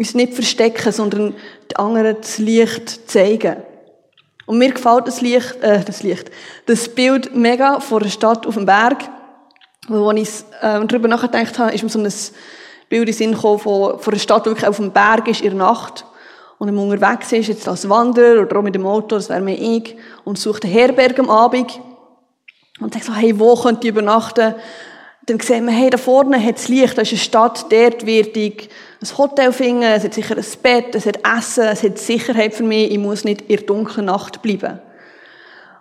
uns 0.00 0.14
nicht 0.14 0.32
verstecken, 0.32 0.92
sondern 0.92 1.34
den 1.70 1.76
anderen 1.76 2.16
das 2.18 2.38
Licht 2.38 3.10
zeigen. 3.10 3.56
Und 4.46 4.56
mir 4.56 4.72
gefällt 4.72 5.06
das 5.06 5.20
Licht, 5.20 5.56
äh, 5.60 5.84
das 5.84 6.02
Licht, 6.02 6.30
das 6.64 6.88
Bild 6.88 7.36
mega 7.36 7.80
von 7.80 8.00
einer 8.00 8.10
Stadt 8.10 8.46
auf 8.46 8.54
dem 8.54 8.64
Berg. 8.64 9.04
Weil, 9.88 10.18
als 10.18 10.20
ich 10.20 10.44
äh, 10.62 10.86
darüber 10.86 11.06
nachgedacht 11.06 11.58
habe, 11.58 11.74
ist 11.74 11.82
mir 11.82 11.90
so 11.90 11.98
ein 11.98 12.12
Bild 12.88 13.02
in 13.02 13.04
den 13.04 13.14
Sinn 13.14 13.32
gekommen 13.32 13.58
von, 13.58 14.00
einer 14.02 14.18
Stadt, 14.18 14.46
die 14.46 14.50
wirklich 14.50 14.66
auf 14.66 14.76
dem 14.76 14.90
Berg 14.90 15.28
ist, 15.28 15.42
in 15.42 15.50
der 15.50 15.58
Nacht. 15.58 16.06
Und 16.56 16.74
man 16.74 16.88
unterwegs 16.90 17.30
ist, 17.32 17.48
jetzt 17.48 17.68
als 17.68 17.86
Wanderer 17.88 18.40
oder 18.40 18.58
auch 18.58 18.62
mit 18.62 18.74
dem 18.74 18.86
Auto, 18.86 19.16
das 19.16 19.28
wäre 19.28 19.42
mir 19.42 19.54
ich, 19.54 19.96
und 20.24 20.38
sucht 20.38 20.64
eine 20.64 20.72
Herberge 20.72 21.20
am 21.20 21.28
Abend. 21.28 21.78
Und 22.80 22.94
sagt 22.94 23.04
so, 23.04 23.14
hey, 23.14 23.38
wo 23.38 23.54
könnt 23.54 23.84
ihr 23.84 23.90
übernachten? 23.90 24.54
Dann 25.26 25.38
sehen 25.40 25.66
wir, 25.66 25.72
hey, 25.72 25.90
da 25.90 25.98
vorne 25.98 26.42
hat 26.42 26.56
es 26.56 26.68
Licht, 26.68 26.96
da 26.96 27.02
ist 27.02 27.10
eine 27.10 27.18
Stadt, 27.18 27.66
dort 27.70 28.06
wird 28.06 28.36
ich 28.36 28.68
ein 29.02 29.18
Hotel 29.18 29.52
finden, 29.52 29.82
es 29.82 30.04
hat 30.04 30.14
sicher 30.14 30.36
ein 30.36 30.44
Bett, 30.62 30.94
es 30.94 31.06
hat 31.06 31.20
Essen, 31.38 31.64
es 31.64 31.82
hat 31.82 31.98
Sicherheit 31.98 32.54
für 32.54 32.62
mich, 32.62 32.90
ich 32.90 32.98
muss 32.98 33.24
nicht 33.24 33.42
in 33.42 33.56
der 33.56 33.66
dunklen 33.66 34.06
Nacht 34.06 34.42
bleiben. 34.42 34.80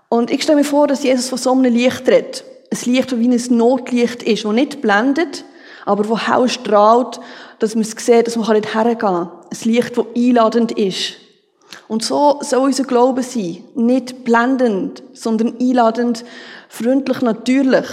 Und 0.10 0.32
ich 0.32 0.44
stelle 0.44 0.58
mir 0.58 0.66
vor, 0.66 0.88
dass 0.88 1.04
Jesus 1.04 1.30
von 1.30 1.38
so 1.38 1.52
einem 1.52 1.74
Licht 1.74 2.08
redet. 2.08 2.44
Ein 2.72 2.92
Licht, 2.92 3.12
das 3.12 3.20
wie 3.20 3.30
ein 3.30 3.58
Notlicht 3.58 4.24
ist, 4.24 4.46
das 4.46 4.52
nicht 4.52 4.82
blendet, 4.82 5.46
aber 5.86 6.04
das 6.04 6.28
hell 6.28 6.50
strahlt, 6.50 7.20
dass 7.60 7.76
man 7.76 7.84
es 7.84 7.92
sieht, 7.92 8.28
dass 8.28 8.36
man 8.36 8.52
nicht 8.54 8.74
hergehen 8.74 8.98
kann. 8.98 9.30
Ein 9.52 9.72
Licht, 9.72 9.98
das 9.98 10.06
einladend 10.16 10.72
ist. 10.74 11.16
Und 11.88 12.04
so 12.04 12.40
soll 12.42 12.66
unser 12.66 12.84
Glaube 12.84 13.24
sein. 13.24 13.64
Nicht 13.76 14.24
blendend, 14.24 15.04
sondern 15.14 15.56
einladend, 15.60 16.24
freundlich, 16.68 17.22
natürlich 17.22 17.86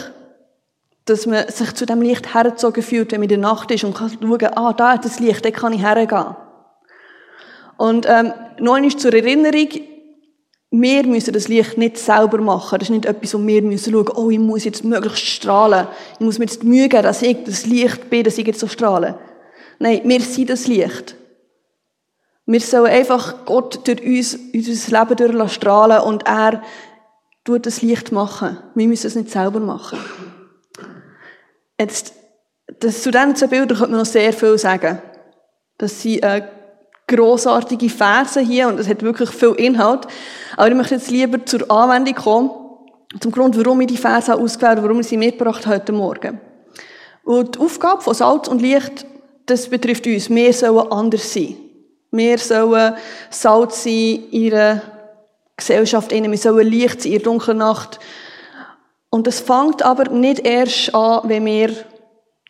dass 1.06 1.24
man 1.24 1.48
sich 1.48 1.72
zu 1.74 1.86
dem 1.86 2.02
Licht 2.02 2.34
hergezogen 2.34 2.82
fühlt, 2.82 3.12
wenn 3.12 3.20
man 3.20 3.30
in 3.30 3.40
der 3.40 3.50
Nacht 3.50 3.70
ist 3.70 3.84
und 3.84 3.94
kann 3.94 4.10
schauen, 4.10 4.56
ah, 4.56 4.72
da 4.72 4.92
hat 4.92 5.04
das 5.04 5.20
Licht, 5.20 5.44
da 5.44 5.50
kann 5.50 5.72
ich 5.72 5.82
hergehen. 5.82 6.36
Und 7.76 8.06
ähm, 8.08 8.32
noch 8.58 8.74
einmal 8.74 8.96
zur 8.96 9.14
Erinnerung, 9.14 9.68
wir 10.70 11.06
müssen 11.06 11.32
das 11.32 11.46
Licht 11.48 11.78
nicht 11.78 11.98
selber 11.98 12.38
machen. 12.38 12.78
Das 12.78 12.88
ist 12.88 12.94
nicht 12.94 13.06
etwas, 13.06 13.34
wo 13.34 13.46
wir 13.46 13.62
müssen 13.62 13.92
schauen, 13.92 14.10
oh, 14.16 14.30
ich 14.30 14.38
muss 14.38 14.64
jetzt 14.64 14.84
möglichst 14.84 15.26
strahlen. 15.26 15.86
Ich 16.14 16.20
muss 16.20 16.38
mir 16.38 16.46
jetzt 16.46 16.62
die 16.62 16.66
Mühe 16.66 16.88
geben, 16.88 17.04
dass 17.04 17.22
ich 17.22 17.44
das 17.44 17.66
Licht 17.66 18.10
bin, 18.10 18.24
dass 18.24 18.38
ich 18.38 18.46
jetzt 18.46 18.60
so 18.60 18.66
strahle. 18.66 19.18
Nein, 19.78 20.00
wir 20.04 20.20
sind 20.20 20.50
das 20.50 20.66
Licht. 20.66 21.14
Wir 22.46 22.60
sollen 22.60 22.92
einfach 22.92 23.44
Gott 23.44 23.86
durch 23.86 24.02
uns, 24.02 24.38
unser 24.52 25.00
Leben 25.00 25.34
durch 25.34 25.52
strahlen 25.52 26.00
und 26.00 26.26
er 26.26 26.62
tut 27.44 27.66
das 27.66 27.82
Licht 27.82 28.10
machen. 28.10 28.58
Wir 28.74 28.88
müssen 28.88 29.06
es 29.06 29.14
nicht 29.14 29.30
selber 29.30 29.60
machen. 29.60 29.98
Jetzt, 31.78 32.14
das, 32.80 33.02
zu 33.02 33.10
diesen 33.10 33.36
zwei 33.36 33.46
Bildern 33.46 33.76
könnte 33.76 33.90
man 33.90 34.00
noch 34.00 34.06
sehr 34.06 34.32
viel 34.32 34.56
sagen. 34.58 35.00
Das 35.78 36.02
sind 36.02 36.22
äh, 36.22 36.42
grossartige 37.06 37.88
Verse 37.88 38.40
hier 38.40 38.68
und 38.68 38.80
es 38.80 38.88
hat 38.88 39.02
wirklich 39.02 39.30
viel 39.30 39.52
Inhalt. 39.52 40.06
Aber 40.56 40.68
ich 40.68 40.74
möchte 40.74 40.94
jetzt 40.94 41.10
lieber 41.10 41.44
zur 41.44 41.70
Anwendung 41.70 42.14
kommen, 42.14 42.50
zum 43.20 43.30
Grund, 43.30 43.56
warum 43.56 43.80
ich 43.82 43.88
die 43.88 43.96
Verse 43.96 44.34
ausgewählt 44.34 44.78
habe, 44.78 44.82
warum 44.82 45.00
ich 45.00 45.06
sie 45.06 45.16
mitgebracht 45.16 45.66
heute 45.66 45.92
Morgen. 45.92 46.40
Und 47.24 47.56
die 47.56 47.60
Aufgabe 47.60 48.02
von 48.02 48.14
Salz 48.14 48.48
und 48.48 48.62
Licht, 48.62 49.06
das 49.46 49.68
betrifft 49.68 50.06
uns. 50.06 50.30
Wir 50.30 50.52
sollen 50.52 50.90
anders 50.90 51.32
sein. 51.32 51.56
Wir 52.10 52.38
sollen 52.38 52.94
Salz 53.30 53.84
sein 53.84 53.92
in 53.92 54.32
ihrer 54.32 54.82
Gesellschaft. 55.56 56.10
Wir 56.10 56.38
sollen 56.38 56.66
Licht 56.66 57.02
sein 57.02 57.12
in 57.12 57.18
der 57.18 57.24
dunklen 57.24 57.58
Nacht. 57.58 58.00
Und 59.16 59.26
es 59.26 59.40
fängt 59.40 59.82
aber 59.82 60.10
nicht 60.10 60.46
erst 60.46 60.94
an, 60.94 61.26
wenn 61.26 61.46
wir 61.46 61.70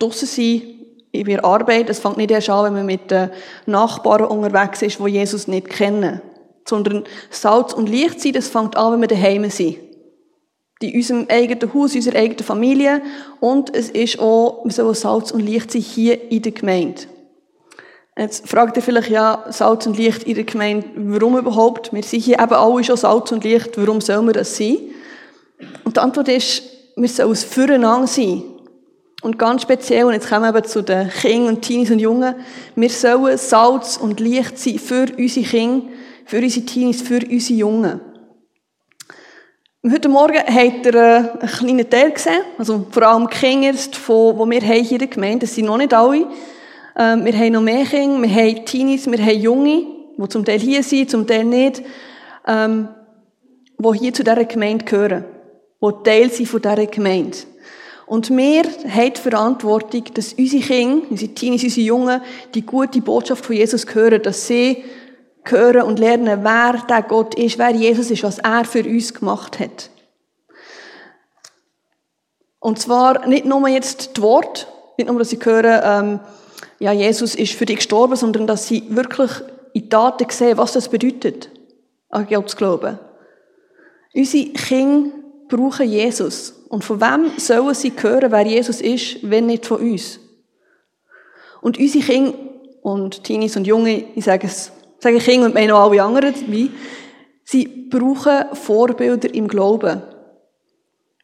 draussen 0.01 0.27
sind, 0.27 0.65
in 1.13 1.25
der 1.25 1.45
Arbeit. 1.45 1.89
Es 1.89 2.01
fängt 2.01 2.17
nicht 2.17 2.33
erst 2.33 2.51
an, 2.51 2.65
wenn 2.65 2.73
man 2.73 2.87
mit 2.87 3.09
den 3.09 3.31
Nachbarn 3.67 4.25
unterwegs 4.25 4.83
ist, 4.83 4.99
die 4.99 5.07
Jesus 5.07 5.47
nicht 5.47 5.69
kennen. 5.69 6.21
Sondern 6.69 7.05
Salz 7.31 7.73
und 7.73 7.89
Licht 7.89 8.21
sein, 8.21 8.33
das 8.33 8.49
fängt 8.49 8.77
an, 8.77 8.95
wenn 8.95 9.01
wir 9.01 9.07
daheim 9.07 9.49
sind. 9.49 9.77
In 10.81 10.93
unserem 10.93 11.27
eigenen 11.29 11.73
Haus, 11.73 11.93
in 11.93 11.99
unserer 11.99 12.19
eigenen 12.19 12.45
Familie. 12.45 13.01
Und 13.39 13.73
es 13.73 13.91
ist 13.91 14.19
auch, 14.19 14.65
wir 14.65 14.73
sollen 14.73 14.95
Salz 14.97 15.31
und 15.31 15.47
Licht 15.47 15.71
sein 15.71 15.83
hier 15.83 16.33
in 16.33 16.43
der 16.43 16.51
Gemeinde. 16.51 17.03
Jetzt 18.19 18.49
fragt 18.49 18.77
ihr 18.77 18.83
vielleicht, 18.83 19.11
ja, 19.11 19.45
Salz 19.51 19.87
und 19.87 19.99
Licht 19.99 20.25
in 20.25 20.35
der 20.35 20.43
Gemeinde, 20.43 20.89
warum 20.97 21.39
überhaupt? 21.39 21.93
Wir 21.93 22.03
sind 22.03 22.25
hier 22.25 22.41
eben 22.41 22.55
alle 22.55 22.83
schon 22.83 22.97
Salz 22.97 23.31
und 23.31 23.45
Licht, 23.45 23.79
warum 23.79 24.01
sollen 24.01 24.27
wir 24.27 24.33
das 24.33 24.57
sein? 24.57 24.79
Und 25.85 25.97
die 25.97 26.01
Antwort 26.01 26.29
ist, 26.29 26.63
wir 26.97 27.09
sollen 27.09 27.33
es 27.33 27.45
füreinander 27.45 28.07
sein. 28.07 28.43
Und 29.23 29.39
ganz 29.39 29.63
speziell, 29.63 30.05
und 30.05 30.13
jetzt 30.13 30.29
kommen 30.29 30.43
wir 30.43 30.57
eben 30.57 30.69
zu 30.69 30.83
den 30.83 31.09
Kindern 31.09 31.55
und 31.55 31.63
Teenies 31.63 31.91
und 31.91 31.99
Jungen, 31.99 32.35
wir 32.75 32.91
sollen 32.91 33.39
Salz 33.39 33.97
und 33.97 34.21
Licht 34.21 34.59
sein 34.59 34.79
für 34.79 35.07
unsere 35.19 35.47
Kinder, 35.47 35.87
für 36.27 36.39
unsere 36.39 36.67
Teenies, 36.67 37.03
für 37.03 37.21
unsere 37.29 37.59
Jungen. 37.59 38.01
Heute 39.91 40.09
Morgen 40.09 40.39
habt 40.39 40.87
ihr 40.87 40.95
äh, 40.95 41.17
einen 41.41 41.49
kleinen 41.49 41.91
Teil 41.91 42.11
gesehen, 42.11 42.43
also 42.59 42.87
vor 42.91 43.03
allem 43.05 43.29
die 43.29 43.37
Kinder, 43.37 43.73
die 43.73 44.51
wir 44.51 44.61
hier 44.61 44.93
in 44.93 44.99
der 44.99 45.09
Gemeinde, 45.09 45.47
das 45.47 45.55
sind 45.55 45.67
noch 45.67 45.77
nicht 45.77 45.95
alle. 45.95 46.27
Ähm, 46.99 47.25
wir 47.25 47.33
haben 47.33 47.53
noch 47.53 47.63
mehr 47.63 47.85
Kinder, 47.85 48.21
wir 48.21 48.35
haben 48.35 48.65
Teenies, 48.65 49.11
wir 49.11 49.19
haben 49.19 49.41
Junge, 49.41 49.87
die 50.19 50.29
zum 50.29 50.45
Teil 50.45 50.59
hier 50.59 50.83
sind, 50.83 51.11
zum 51.11 51.27
Teil 51.27 51.45
nicht, 51.45 51.83
ähm, 52.47 52.89
die 53.79 53.99
hier 53.99 54.13
zu 54.13 54.25
dieser 54.25 54.45
Gemeinde 54.45 54.85
gehören 54.85 55.25
die 55.83 56.03
Teil 56.05 56.31
sind 56.31 56.49
von 56.49 56.63
dieser 56.63 56.87
Gemeinde. 56.87 57.39
Und 58.07 58.31
wir 58.31 58.63
haben 58.63 59.13
die 59.15 59.21
Verantwortung, 59.21 60.05
dass 60.15 60.33
unsere 60.35 60.63
Kinder, 60.63 61.07
unsere 61.11 61.35
Teenies, 61.35 61.65
unsere 61.65 61.87
Jungen, 61.87 62.21
die 62.55 62.63
gute 62.63 63.01
Botschaft 63.01 63.45
von 63.45 63.57
Jesus 63.57 63.85
hören, 63.93 64.23
dass 64.23 64.47
sie 64.47 64.85
hören 65.45 65.83
und 65.83 65.99
lernen, 65.99 66.45
wer 66.45 66.85
der 66.89 67.03
Gott 67.03 67.35
ist, 67.35 67.59
wer 67.59 67.71
Jesus 67.71 68.11
ist, 68.11 68.23
was 68.23 68.39
er 68.39 68.65
für 68.65 68.85
uns 68.85 69.13
gemacht 69.13 69.59
hat. 69.59 69.91
Und 72.61 72.79
zwar 72.79 73.27
nicht 73.27 73.45
nur 73.45 73.69
jetzt 73.69 74.17
die 74.17 74.23
Worte, 74.23 74.67
nicht 74.97 75.09
nur, 75.09 75.19
dass 75.19 75.31
sie 75.31 75.39
hören, 75.43 75.81
ähm, 75.85 76.21
ja, 76.79 76.93
Jesus 76.93 77.35
ist 77.35 77.55
für 77.55 77.67
dich 77.67 77.77
gestorben, 77.77 78.17
sondern 78.17 78.47
dass 78.47 78.67
sie 78.67 78.85
wirklich 78.89 79.31
in 79.73 79.91
Taten 79.91 80.31
sehen, 80.31 80.59
was 80.59 80.73
das 80.73 80.89
bedeutet, 80.89 81.51
an 82.09 82.27
Gott 82.29 82.51
zu 82.51 82.57
glauben. 82.57 82.99
Unsere 84.15 84.53
Kinder 84.53 85.11
brauchen 85.49 85.89
Jesus. 85.89 86.55
Und 86.69 86.85
von 86.85 87.01
wem 87.01 87.31
sollen 87.39 87.75
sie 87.75 87.93
hören, 87.97 88.33
wer 88.33 88.47
Jesus 88.47 88.81
ist, 88.81 89.19
wenn 89.23 89.47
nicht 89.47 89.67
von 89.67 89.81
uns? 89.81 90.19
Und 91.63 91.79
unsere 91.79 92.05
Kinder 92.05 92.35
und 92.83 93.25
Teenies 93.25 93.57
und 93.57 93.67
Junge, 93.67 94.05
ich 94.15 94.25
sage 94.25 94.47
es, 94.47 94.71
sage 94.99 95.19
Kinder 95.19 95.47
und 95.47 95.55
meine 95.55 95.75
auch 95.75 95.91
alle 95.91 96.03
anderen 96.03 96.35
dabei, 96.35 96.69
sie 97.45 97.67
brauchen 97.67 98.55
Vorbilder 98.55 99.33
im 99.35 99.49
Glauben. 99.49 100.03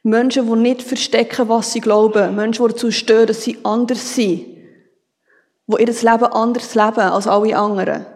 Menschen, 0.02 0.46
die 0.46 0.56
nicht 0.56 0.82
verstecken, 0.82 1.48
was 1.48 1.72
sie 1.72 1.80
glauben. 1.80 2.34
Menschen, 2.34 2.66
die 2.66 2.72
dazu 2.72 2.90
stehen, 2.90 3.26
dass 3.26 3.44
sie 3.44 3.58
anders 3.62 4.14
sind. 4.14 4.46
Die 5.68 5.80
ihr 5.80 5.86
Leben 5.86 6.04
anders 6.04 6.74
leben 6.74 7.00
als 7.00 7.28
alle 7.28 7.56
anderen. 7.56 8.06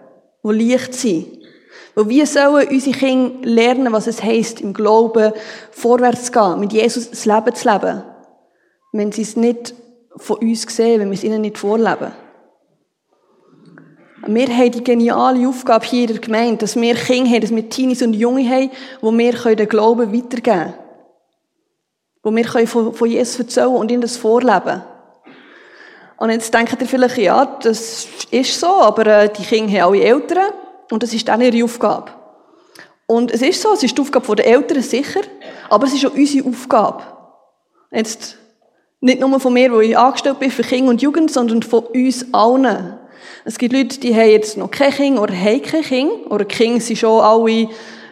Die 0.43 0.53
leicht 0.53 0.95
sind. 0.95 1.36
Weil 1.95 2.09
wir 2.09 2.26
sollen 2.26 2.68
unsere 2.68 2.97
Kinder 2.97 3.49
lernen, 3.49 3.92
was 3.92 4.06
es 4.06 4.23
heisst, 4.23 4.61
im 4.61 4.75
Glauben 4.75 5.33
vorwärts 5.71 6.26
zu 6.26 6.33
gehen, 6.33 6.61
mit 6.61 6.73
Jesus 6.73 7.11
das 7.11 7.25
Leben 7.25 7.54
zu 7.54 7.71
leben. 7.71 8.02
Wenn 8.92 9.12
sie 9.12 9.23
es 9.23 9.37
nicht 9.37 9.75
von 10.16 10.38
uns 10.38 10.62
sehen, 10.62 11.00
wenn 11.00 11.11
wir 11.11 11.14
es 11.14 11.25
ihnen 11.25 11.40
nicht 11.40 11.59
vorleben. 11.59 12.12
Wir 14.26 14.49
haben 14.49 14.73
die 14.73 14.83
geniale 14.83 15.47
Aufgabe 15.47 15.87
hier 15.87 16.02
in 16.02 16.14
der 16.14 16.18
Gemeinde, 16.18 16.59
dass 16.59 16.75
wir 16.75 16.95
Kinder 16.95 17.30
haben, 17.30 17.40
dass 17.42 17.54
wir 17.54 17.68
Teenies 17.68 18.02
und 18.02 18.14
Junge 18.14 18.49
haben, 18.49 18.71
wo 19.00 19.12
wir 19.12 19.56
den 19.56 19.68
Glauben 19.68 20.12
weitergeben 20.12 20.42
können. 20.42 20.75
Wo 22.23 22.35
wir 22.35 22.66
von 22.66 23.09
Jesus 23.09 23.38
erzählen 23.38 23.68
und 23.68 23.90
ihnen 23.90 24.00
das 24.00 24.16
vorleben. 24.16 24.83
Und 26.16 26.30
jetzt 26.30 26.52
denkt 26.52 26.80
ihr 26.80 26.88
vielleicht, 26.88 27.18
ja, 27.18 27.45
das 27.62 28.09
ist 28.30 28.59
so, 28.59 28.66
aber 28.66 29.06
äh, 29.06 29.28
die 29.28 29.45
Kinder 29.45 29.80
haben 29.80 29.92
alle 29.92 30.02
Eltern. 30.02 30.52
Und 30.90 31.02
das 31.02 31.12
ist 31.12 31.26
dann 31.28 31.40
ihre 31.40 31.64
Aufgabe. 31.64 32.12
Und 33.07 33.31
es 33.31 33.43
ist 33.43 33.62
so, 33.62 33.73
es 33.73 33.83
ist 33.83 33.97
die 33.97 34.02
Aufgabe 34.02 34.37
der 34.37 34.47
Eltern 34.47 34.83
sicher, 34.83 35.21
aber 35.69 35.87
es 35.87 35.95
ist 35.95 36.05
auch 36.07 36.14
unsere 36.14 36.49
Aufgabe. 36.49 37.02
Jetzt 37.93 38.37
nicht 39.00 39.21
nur 39.21 39.38
von 39.38 39.52
mir, 39.52 39.73
wo 39.73 39.81
ich 39.81 39.97
angestellt 39.97 40.40
bin 40.40 40.50
für 40.50 40.62
Kinder 40.62 40.90
und 40.90 41.02
Jugend, 41.02 41.31
sondern 41.31 41.62
von 41.62 41.85
uns 41.85 42.26
allen. 42.33 42.99
Es 43.45 43.59
gibt 43.59 43.73
Leute, 43.73 44.00
die 44.00 44.14
haben 44.14 44.31
jetzt 44.31 44.57
noch 44.57 44.71
kein 44.71 44.90
Kind 44.90 45.19
oder 45.19 45.35
haben 45.35 45.62
kein 45.62 45.83
Kind, 45.83 46.11
oder 46.31 46.45
die 46.45 46.55
Kinder 46.55 46.81
sind 46.81 46.99
schon 46.99 47.21
alle 47.21 47.69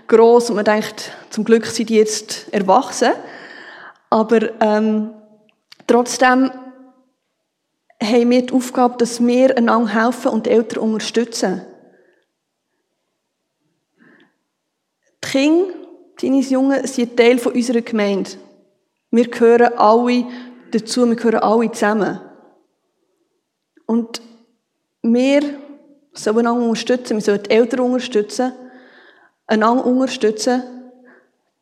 gross 0.06 0.50
und 0.50 0.56
man 0.56 0.64
denkt, 0.64 1.10
zum 1.30 1.44
Glück 1.44 1.66
sind 1.66 1.88
die 1.88 1.96
jetzt 1.96 2.52
erwachsen. 2.52 3.12
Aber 4.10 4.40
ähm, 4.60 5.10
trotzdem 5.86 6.52
haben 8.00 8.30
wir 8.30 8.42
die 8.42 8.52
Aufgabe, 8.52 8.96
dass 8.98 9.24
wir 9.24 9.56
einander 9.56 9.92
helfen 9.92 10.30
und 10.30 10.46
die 10.46 10.50
Eltern 10.50 10.84
unterstützen. 10.84 11.62
Kinder, 15.34 15.74
deine 16.22 16.38
Jungen, 16.42 16.86
sind 16.86 17.16
Teil 17.16 17.40
unserer 17.40 17.80
Gemeinde. 17.80 18.30
Wir 19.10 19.28
gehören 19.28 19.76
alle 19.76 20.26
dazu, 20.70 21.08
wir 21.08 21.16
gehören 21.16 21.40
alle 21.40 21.72
zusammen. 21.72 22.20
Und 23.84 24.22
wir 25.02 25.40
sollen 26.12 26.38
einander 26.38 26.68
unterstützen, 26.68 27.16
wir 27.16 27.20
sollen 27.20 27.42
die 27.42 27.50
Eltern 27.50 27.80
unterstützen, 27.80 28.52
einander 29.48 29.84
unterstützen, 29.84 30.62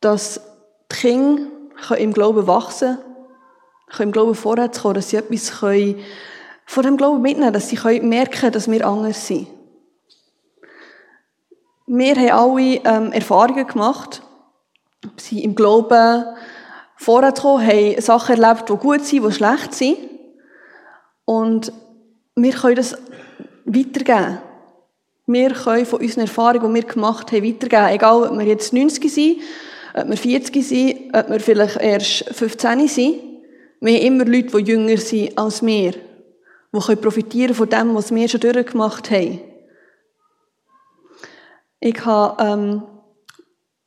dass 0.03 0.43
die 0.91 0.97
Kinder 0.97 1.49
im 1.97 2.13
Glauben 2.13 2.47
wachsen 2.47 2.99
können, 3.87 4.11
im 4.11 4.13
Glauben 4.13 4.35
vorwärts 4.35 4.83
kommen, 4.83 4.97
dass 4.97 5.09
sie 5.09 5.17
etwas 5.17 5.49
von 5.49 6.83
dem 6.83 6.99
Glauben 6.99 7.23
mitnehmen 7.23 7.45
können, 7.45 7.55
dass 7.55 7.71
sie 7.71 8.01
merken 8.03 8.39
können, 8.39 8.53
dass 8.53 8.71
wir 8.71 8.87
anders 8.87 9.27
sind. 9.27 9.47
Wir 11.87 12.15
haben 12.15 12.31
alle 12.31 12.81
ähm, 12.85 13.13
Erfahrungen 13.13 13.67
gemacht, 13.67 14.23
sind 15.17 15.41
im 15.41 15.55
Glauben 15.55 16.25
vorgekommen, 16.97 17.67
haben 17.67 18.01
Sachen 18.01 18.41
erlebt, 18.41 18.69
die 18.69 18.77
gut 18.77 19.05
sind, 19.05 19.25
die 19.27 19.33
schlecht 19.33 19.75
sind. 19.75 19.99
Und 21.25 21.73
wir 22.37 22.53
können 22.53 22.77
das 22.77 22.97
weitergeben. 23.65 24.39
Wir 25.27 25.51
können 25.51 25.87
von 25.87 26.01
unseren 26.01 26.23
Erfahrungen, 26.23 26.75
die 26.75 26.83
wir 26.83 26.89
gemacht 26.89 27.33
haben, 27.33 27.45
weitergeben. 27.45 27.89
Egal, 27.89 28.23
ob 28.29 28.39
wir 28.39 28.47
jetzt 28.47 28.73
90 28.73 29.13
sind, 29.13 29.39
ob 29.95 30.09
wir 30.09 30.17
40 30.17 30.65
sind, 30.65 31.17
ob 31.17 31.31
wir 31.31 31.41
vielleicht 31.41 31.77
erst 31.81 32.25
15 32.33 32.89
sind. 32.89 33.15
Wir 33.81 33.97
haben 33.97 34.07
immer 34.07 34.25
Leute, 34.25 34.57
die 34.57 34.71
jünger 34.71 34.97
sind 34.97 35.37
als 35.37 35.65
wir, 35.65 35.93
die 35.93 36.97
profitieren 36.97 37.55
von 37.55 37.69
dem, 37.69 37.95
was 37.95 38.15
wir 38.15 38.29
schon 38.29 38.41
durchgemacht 38.41 39.11
haben. 39.11 39.41
Ich 41.85 42.07
habe 42.07 42.41
ähm, 42.41 42.83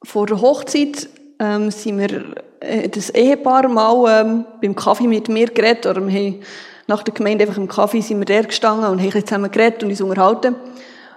vor 0.03 0.25
der 0.25 0.41
Hochzeit 0.41 1.07
ähm, 1.39 1.71
sind 1.71 1.97
wir 1.97 2.35
äh, 2.59 2.89
das 2.89 3.09
Ehepaar 3.09 3.69
mal 3.69 4.21
ähm, 4.21 4.45
beim 4.61 4.75
Kaffee 4.75 5.07
mit 5.07 5.29
mir 5.29 5.47
geredet, 5.47 5.85
oder 5.85 6.05
wir 6.05 6.13
haben 6.13 6.41
nach 6.87 7.03
der 7.03 7.13
Gemeinde 7.13 7.45
einfach 7.45 7.55
im 7.55 7.69
Kaffee 7.69 8.01
sind 8.01 8.19
wir 8.19 8.25
der 8.25 8.43
gestanden 8.43 8.89
und 8.89 9.01
haben 9.01 9.25
zusammen 9.25 9.49
geredet 9.49 9.81
und 9.83 9.91
uns 9.91 10.01
unterhalten. 10.01 10.57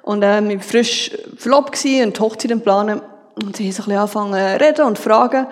Und 0.02 0.22
äh, 0.22 0.40
wir 0.40 0.50
waren 0.50 0.60
frisch 0.60 1.10
verlobt 1.36 1.84
und 1.84 2.16
die 2.16 2.20
Hochzeit 2.20 2.62
planen. 2.62 3.02
Und 3.34 3.56
sie 3.56 3.64
haben 3.64 3.72
so 3.72 3.82
ein 3.82 3.86
bisschen 3.88 3.98
angefangen 3.98 4.58
zu 4.58 4.64
reden 4.64 4.86
und 4.86 4.98
fragen. 5.00 5.48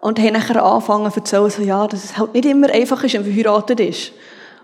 Und 0.00 0.20
haben 0.20 0.32
nachher 0.34 0.64
angefangen 0.64 1.10
zu 1.10 1.18
erzählen, 1.18 1.50
so, 1.50 1.62
ja, 1.62 1.84
dass 1.88 2.04
es 2.04 2.16
halt 2.16 2.32
nicht 2.32 2.46
immer 2.46 2.70
einfach 2.70 3.02
ist, 3.02 3.14
wenn 3.14 3.22
man 3.22 3.32
verheiratet 3.32 3.80
ist. 3.80 4.12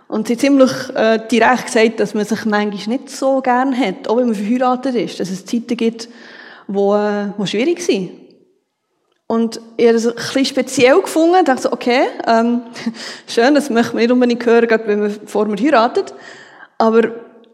Und 0.08 0.28
sie 0.28 0.34
hat 0.34 0.40
ziemlich 0.40 0.70
äh, 0.94 1.18
direkt 1.30 1.66
gesagt, 1.66 2.00
dass 2.00 2.14
man 2.14 2.24
sich 2.24 2.44
manchmal 2.44 2.96
nicht 2.96 3.10
so 3.10 3.40
gern 3.40 3.76
hat, 3.76 4.08
auch 4.08 4.16
wenn 4.16 4.26
man 4.26 4.34
verheiratet 4.34 4.94
ist. 4.94 5.18
Dass 5.18 5.30
es 5.30 5.44
Zeiten 5.44 5.76
gibt, 5.76 6.08
wo, 6.68 6.94
äh, 6.94 7.28
wo 7.36 7.46
schwierig 7.46 7.80
sind. 7.80 8.10
Und 9.26 9.60
ich 9.76 9.86
habe 9.86 9.94
das 9.94 10.06
ein 10.06 10.14
bisschen 10.14 10.44
speziell 10.44 11.00
gefunden. 11.00 11.44
Dachte 11.44 11.62
so, 11.62 11.72
okay, 11.72 12.06
ähm, 12.26 12.62
schön, 13.26 13.54
das 13.54 13.70
möchte 13.70 13.94
man 13.94 14.02
nicht 14.02 14.12
unbedingt 14.12 14.46
hören, 14.46 14.68
gerade 14.68 14.86
wenn 14.86 15.00
man 15.00 15.10
vor 15.26 15.46
man 15.46 15.58
heiratet. 15.58 16.14
Aber 16.78 17.10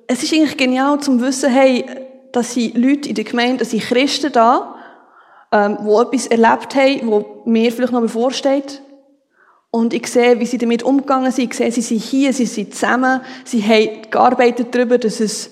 es 0.06 0.22
ist 0.22 0.32
eigentlich 0.34 0.56
genial 0.58 1.00
zum 1.00 1.20
wissen, 1.22 1.50
hey, 1.50 1.86
dass 2.32 2.52
sie 2.52 2.72
Leute 2.72 3.08
in 3.08 3.14
der 3.14 3.24
Gemeinde, 3.24 3.58
dass 3.58 3.70
sie 3.70 3.78
Christen 3.78 4.32
da, 4.32 4.74
ähm, 5.50 5.78
die 5.82 5.90
etwas 5.90 6.26
erlebt 6.26 6.74
haben, 6.74 7.00
wo 7.06 7.42
mir 7.46 7.72
vielleicht 7.72 7.92
noch 7.92 8.00
bevorsteht, 8.00 8.82
und 9.74 9.94
ich 9.94 10.06
sehe, 10.06 10.38
wie 10.38 10.44
sie 10.44 10.58
damit 10.58 10.82
umgegangen 10.82 11.32
sind. 11.32 11.50
Ich 11.50 11.56
sehe, 11.56 11.72
sie 11.72 11.80
sind 11.80 12.02
hier, 12.02 12.34
sie 12.34 12.44
sind 12.44 12.74
zusammen. 12.74 13.22
Sie 13.42 13.62
haben 13.62 14.10
gearbeitet 14.10 14.68
darüber, 14.70 14.98
dass 14.98 15.18
es, 15.18 15.50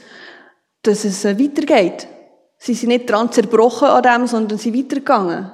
dass 0.83 1.07
es 1.07 1.25
äh, 1.25 1.39
weitergeht. 1.39 2.07
Sie 2.59 2.75
sind 2.75 2.91
nicht 2.91 3.09
dran 3.09 3.33
zerbrochen 3.33 3.89
an 3.89 4.03
dem, 4.03 4.27
sondern 4.27 4.59
sie 4.59 4.71
sind 4.73 4.79
weitergegangen. 4.79 5.51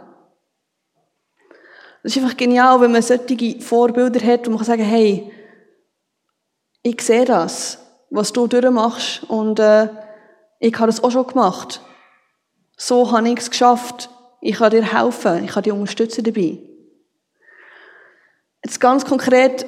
Es 2.03 2.17
ist 2.17 2.23
einfach 2.23 2.37
genial, 2.37 2.81
wenn 2.81 2.91
man 2.91 3.03
solche 3.03 3.61
Vorbilder 3.61 4.21
hat 4.27 4.49
und 4.49 4.55
man 4.55 4.59
kann 4.59 4.67
sagen, 4.67 4.85
hey, 4.85 5.31
ich 6.83 7.01
sehe 7.03 7.25
das, 7.25 7.79
was 8.11 8.33
du 8.33 8.49
durchmachst 8.49 9.23
und 9.31 9.61
äh, 9.61 9.89
ich 10.59 10.75
habe 10.75 10.89
das 10.89 11.05
auch 11.05 11.13
schon 11.13 11.29
gemacht. 11.29 11.83
So 12.77 13.13
habe 13.13 13.29
ich 13.29 13.39
es 13.39 13.51
geschafft. 13.51 14.11
Ich 14.41 14.57
kann 14.57 14.73
dir 14.73 14.93
helfen, 14.93 15.45
ich 15.45 15.53
kann 15.53 15.63
dich 15.63 15.73
unterstützen 15.73 16.25
dabei. 16.25 16.76
Jetzt 18.67 18.81
ganz 18.81 19.05
konkret, 19.05 19.65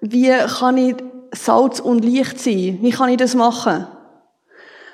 wie 0.00 0.30
kann 0.60 0.76
ich 0.76 0.94
Salz 1.32 1.80
und 1.80 2.04
Licht 2.04 2.38
sein? 2.38 2.78
Wie 2.80 2.90
kann 2.90 3.08
ich 3.08 3.16
das 3.16 3.34
machen? 3.34 3.88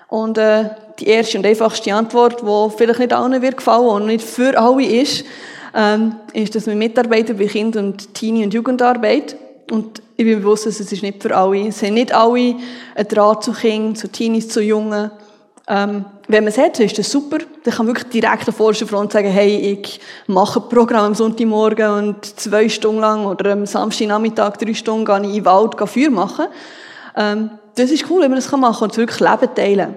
Und 0.08 0.38
äh, 0.38 0.70
die 0.98 1.08
erste 1.08 1.36
und 1.36 1.44
einfachste 1.44 1.94
Antwort, 1.94 2.40
die 2.40 2.74
vielleicht 2.74 3.00
nicht 3.00 3.12
allen 3.12 3.42
wird 3.42 3.58
gefallen 3.58 3.86
und 3.86 4.06
nicht 4.06 4.24
für 4.24 4.58
alle 4.58 4.86
ist, 4.86 5.26
ähm, 5.74 6.14
ist, 6.32 6.54
dass 6.54 6.66
wir 6.66 6.74
mitarbeiten 6.74 7.36
bei 7.36 7.44
Kind- 7.44 7.76
und 7.76 8.14
Teenie- 8.14 8.44
und 8.44 8.54
Jugendarbeit. 8.54 9.36
Und 9.70 10.00
ich 10.16 10.24
bin 10.24 10.40
bewusst, 10.40 10.64
dass 10.64 10.80
es 10.80 10.90
ist 10.90 11.02
nicht 11.02 11.22
für 11.22 11.36
alle. 11.36 11.68
Es 11.68 11.82
haben 11.82 11.92
nicht 11.92 12.14
alle 12.14 12.56
einen 12.94 13.08
Draht 13.08 13.44
zu 13.44 13.52
Kindern, 13.52 13.94
zu 13.94 14.08
Teenies, 14.08 14.48
zu 14.48 14.62
Jungen. 14.62 15.10
Ähm, 15.66 16.04
wenn 16.28 16.44
man 16.44 16.52
es 16.52 16.58
hat, 16.58 16.78
ist 16.80 16.98
das 16.98 17.10
super. 17.10 17.38
Dann 17.38 17.74
kann 17.74 17.86
man 17.86 17.94
wirklich 17.94 18.12
direkt 18.12 18.46
an 18.46 18.54
vorderster 18.54 18.86
Front 18.86 19.12
sagen, 19.12 19.28
hey, 19.28 19.78
ich 19.80 20.00
mache 20.26 20.60
ein 20.60 20.68
Programm 20.68 21.06
am 21.06 21.14
Sonntagmorgen 21.14 21.90
und 21.90 22.24
zwei 22.38 22.68
Stunden 22.68 23.00
lang 23.00 23.24
oder 23.24 23.52
am 23.52 23.64
Samstagnachmittag 23.64 24.58
drei 24.58 24.74
Stunden 24.74 25.06
gehe 25.06 25.18
ich 25.20 25.24
in 25.24 25.32
den 25.34 25.44
Wald 25.46 25.76
Feuer 25.88 26.10
machen. 26.10 26.46
Ähm, 27.16 27.50
das 27.76 27.90
ist 27.90 28.08
cool, 28.10 28.22
wenn 28.22 28.30
man 28.30 28.40
das 28.40 28.50
machen 28.52 28.74
kann 28.74 28.90
und 28.90 28.96
wirklich 28.96 29.20
Leben 29.20 29.54
teilen. 29.54 29.94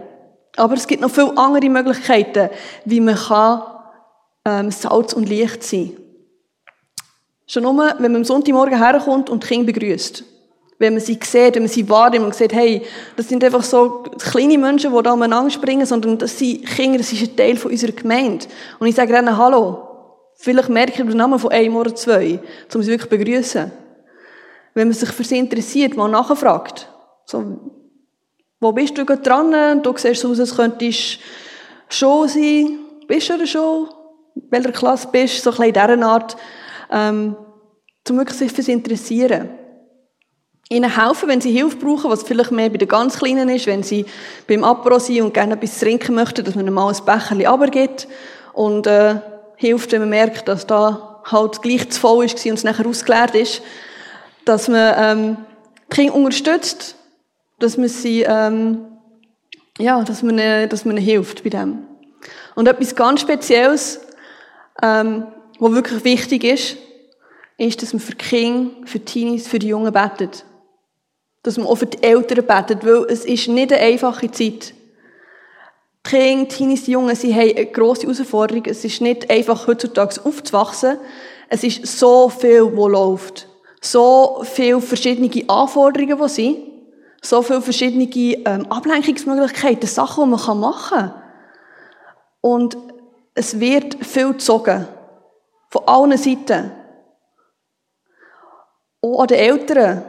Aber 0.55 0.73
es 0.73 0.87
gibt 0.87 1.01
noch 1.01 1.11
viele 1.11 1.37
andere 1.37 1.69
Möglichkeiten, 1.69 2.49
wie 2.85 3.01
man 3.01 3.15
kann, 3.15 3.61
ähm, 4.45 4.71
Salz 4.71 5.13
und 5.13 5.27
Licht 5.27 5.63
sein 5.63 5.97
Schon 7.45 7.63
nur, 7.63 7.93
wenn 7.99 8.11
man 8.11 8.17
am 8.17 8.23
Sonntagmorgen 8.25 8.77
herkommt 8.77 9.29
und 9.29 9.43
die 9.43 9.47
Kinder 9.47 9.71
begrüßt. 9.71 10.23
Wenn 10.79 10.93
man 10.93 11.01
sie 11.01 11.19
sieht, 11.23 11.55
wenn 11.55 11.63
man 11.63 11.71
sie 11.71 11.89
wahrnimmt 11.89 12.25
und 12.25 12.35
sieht, 12.35 12.53
hey, 12.53 12.83
das 13.15 13.27
sind 13.27 13.43
einfach 13.43 13.63
so 13.63 14.03
kleine 14.19 14.59
Menschen, 14.59 14.95
die 14.95 15.03
da 15.03 15.13
umeinander 15.13 15.49
springen, 15.49 15.85
sondern 15.87 16.19
das 16.19 16.37
sind 16.37 16.65
Kinder, 16.67 16.99
das 16.99 17.11
ist 17.11 17.23
ein 17.23 17.35
Teil 17.35 17.57
von 17.57 17.71
unserer 17.71 17.93
Gemeinde. 17.93 18.45
Und 18.79 18.87
ich 18.87 18.95
sage 18.95 19.17
ihnen, 19.17 19.37
hallo. 19.37 19.83
Vielleicht 20.39 20.69
merke 20.69 20.91
ich 20.91 20.97
den 20.97 21.17
Namen 21.17 21.39
von 21.39 21.51
einem 21.51 21.75
oder 21.75 21.95
zwei, 21.95 22.39
um 22.73 22.83
sie 22.83 22.91
wirklich 22.91 23.09
begrüßen. 23.09 23.71
Wenn 24.75 24.87
man 24.87 24.95
sich 24.95 25.09
für 25.09 25.23
sie 25.23 25.39
interessiert, 25.39 25.97
mal 25.97 26.09
nachfragt. 26.09 26.87
So, 27.25 27.59
wo 28.59 28.71
bist 28.71 28.95
du 28.95 29.03
gerade 29.03 29.23
dran? 29.23 29.81
Du 29.81 29.93
siehst 29.97 30.21
so 30.21 30.29
aus, 30.29 30.39
als 30.39 30.55
könntest 30.55 31.19
schon 31.89 32.27
sein. 32.27 32.79
Bist 33.07 33.29
du 33.29 33.33
oder 33.33 33.47
schon? 33.47 33.89
In 34.35 34.51
welcher 34.51 34.71
Klasse 34.71 35.07
bist 35.11 35.43
du? 35.43 35.51
So 35.51 35.63
ein 35.63 35.73
bisschen 35.73 35.89
in 35.89 35.97
dieser 35.97 36.07
Art. 36.07 36.37
Ähm, 36.91 37.35
um 38.07 38.17
wirklich 38.17 38.37
sich 38.37 38.51
für 38.51 38.61
sie 38.61 38.73
interessieren 38.73 39.49
ihnen 40.69 40.95
helfen, 40.95 41.29
wenn 41.29 41.41
sie 41.41 41.51
Hilfe 41.51 41.77
brauchen, 41.77 42.09
was 42.09 42.23
vielleicht 42.23 42.51
mehr 42.51 42.69
bei 42.69 42.77
den 42.77 42.87
ganz 42.87 43.17
Kleinen 43.17 43.49
ist, 43.49 43.67
wenn 43.67 43.83
sie 43.83 44.05
beim 44.47 44.63
Apro 44.63 44.99
sind 44.99 45.21
und 45.21 45.33
gerne 45.33 45.53
etwas 45.53 45.79
trinken 45.79 46.15
möchten, 46.15 46.43
dass 46.43 46.55
man 46.55 46.65
ihnen 46.65 46.73
mal 46.73 46.93
ein 46.93 47.05
Becherchen 47.05 47.45
runtergibt 47.45 48.07
und 48.53 48.85
äh, 48.85 49.15
hilft, 49.55 49.91
wenn 49.91 50.01
man 50.01 50.09
merkt, 50.09 50.47
dass 50.47 50.67
da 50.67 51.21
halt 51.23 51.61
gleich 51.61 51.89
zu 51.89 51.99
voll 51.99 52.25
ist 52.25 52.45
und 52.45 52.53
es 52.53 52.63
nachher 52.63 52.85
ausgeleert 52.85 53.35
ist, 53.35 53.61
dass 54.43 54.67
man 54.67 54.93
ähm, 54.97 55.37
die 55.91 55.95
Kinder 55.95 56.15
unterstützt, 56.15 56.95
dass 57.59 57.77
man 57.77 57.87
sie, 57.87 58.23
ähm, 58.23 58.85
ja, 59.77 60.03
dass 60.03 60.21
man, 60.21 60.37
äh, 60.37 60.67
dass 60.67 60.83
man 60.83 60.97
ihnen 60.97 61.05
hilft 61.05 61.43
bei 61.43 61.49
dem. 61.49 61.79
Und 62.55 62.67
etwas 62.67 62.95
ganz 62.95 63.21
Spezielles, 63.21 64.01
ähm, 64.81 65.27
was 65.59 65.71
wirklich 65.71 66.03
wichtig 66.03 66.43
ist, 66.43 66.77
ist, 67.57 67.81
dass 67.81 67.93
man 67.93 68.01
für 68.01 68.11
die 68.13 68.17
Kinder, 68.17 68.71
für 68.85 68.99
die 68.99 69.05
Teenies, 69.05 69.47
für 69.47 69.59
die 69.59 69.69
Jungen 69.69 69.93
betet 69.93 70.43
dass 71.43 71.57
man 71.57 71.67
auch 71.67 71.75
für 71.75 71.85
die 71.85 72.03
Eltern 72.03 72.45
betet, 72.45 72.85
weil 72.85 73.05
es 73.09 73.25
ist 73.25 73.47
nicht 73.47 73.71
eine 73.71 73.81
einfache 73.81 74.29
Zeit. 74.31 74.73
Die 76.05 76.09
Kinder, 76.09 76.47
Teenies, 76.47 76.85
die 76.85 76.91
Jungen, 76.91 77.15
sie 77.15 77.33
haben 77.33 77.55
eine 77.55 77.65
grosse 77.65 78.03
Herausforderung. 78.03 78.65
Es 78.65 78.83
ist 78.83 79.01
nicht 79.01 79.29
einfach, 79.29 79.67
heutzutage 79.67 80.21
aufzuwachsen. 80.23 80.97
Es 81.49 81.63
ist 81.63 81.85
so 81.85 82.29
viel, 82.29 82.75
wo 82.75 82.87
läuft. 82.87 83.47
So 83.81 84.41
viele 84.43 84.81
verschiedene 84.81 85.29
Anforderungen, 85.49 86.17
die 86.17 86.29
sind. 86.29 86.57
So 87.21 87.41
viele 87.41 87.61
verschiedene 87.61 88.05
ähm, 88.05 88.65
Ablenkungsmöglichkeiten, 88.69 89.87
Sachen, 89.87 90.25
die 90.25 90.29
man 90.29 90.59
machen 90.59 90.97
kann. 90.97 91.23
Und 92.41 92.77
es 93.33 93.59
wird 93.59 94.03
viel 94.05 94.33
gezogen. 94.33 94.87
Von 95.69 95.83
allen 95.85 96.17
Seiten. 96.17 96.71
Auch 99.01 99.21
an 99.21 99.27
den 99.27 99.39
Eltern 99.39 100.03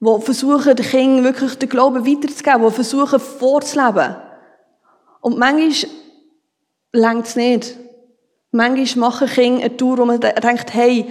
die 0.00 0.20
versuchen, 0.20 0.76
den 0.76 0.86
Kindern 0.86 1.24
wirklich 1.24 1.54
den 1.56 1.68
Glauben 1.68 2.06
weiterzugeben, 2.06 2.66
die 2.66 2.74
versuchen, 2.74 3.20
vorzuleben. 3.20 4.16
Und 5.20 5.38
manchmal 5.38 5.90
längt 6.92 7.26
es 7.26 7.36
nicht. 7.36 7.76
Manchmal 8.50 9.10
machen 9.10 9.28
Kinder 9.28 9.64
eine 9.64 9.76
Tour, 9.76 9.98
wo 9.98 10.04
man 10.06 10.20
denkt, 10.20 10.72
hey, 10.74 11.06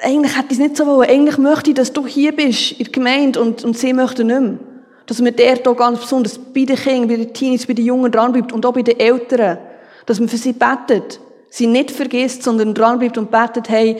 eigentlich 0.00 0.36
hätte 0.36 0.48
ich 0.50 0.52
es 0.52 0.58
nicht 0.58 0.76
so 0.76 0.86
wollen. 0.86 1.10
Eigentlich 1.10 1.38
möchte 1.38 1.70
ich, 1.70 1.76
dass 1.76 1.92
du 1.92 2.06
hier 2.06 2.34
bist, 2.34 2.72
in 2.72 2.84
der 2.84 2.92
Gemeinde, 2.92 3.40
und, 3.40 3.64
und 3.64 3.76
sie 3.76 3.92
möchten 3.92 4.28
nicht 4.28 4.40
mehr. 4.40 4.58
Dass 5.06 5.20
man 5.20 5.34
der 5.34 5.56
hier 5.56 5.74
ganz 5.74 6.00
besonders 6.00 6.38
bei 6.38 6.64
den 6.64 6.76
Kindern, 6.76 7.08
bei 7.08 7.16
den 7.16 7.32
Teenies, 7.32 7.66
bei 7.66 7.74
den 7.74 7.84
Jungen 7.84 8.10
dranbleibt 8.10 8.52
und 8.52 8.64
auch 8.64 8.72
bei 8.72 8.82
den 8.82 8.98
Eltern. 8.98 9.58
Dass 10.04 10.20
man 10.20 10.28
für 10.28 10.36
sie 10.36 10.52
betet. 10.52 11.20
Sie 11.50 11.66
nicht 11.66 11.90
vergisst, 11.90 12.42
sondern 12.42 12.74
dranbleibt 12.74 13.18
und 13.18 13.30
betet, 13.30 13.68
hey, 13.68 13.98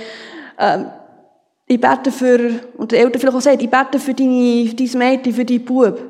ähm, 0.59 0.87
ich 1.67 1.81
bete 1.81 2.13
für, 2.13 2.61
und 2.77 2.93
der 2.93 3.01
Eltern 3.01 3.21
vielleicht 3.21 3.37
auch 3.37 3.41
sagt, 3.41 3.63
ich 3.63 3.71
bete 3.71 3.99
für 3.99 4.15
deine, 4.15 4.69
für 4.69 4.77
dein 4.77 4.99
Mädchen, 4.99 5.35
für 5.35 5.45
deinen 5.45 5.65
Bub. 5.65 6.01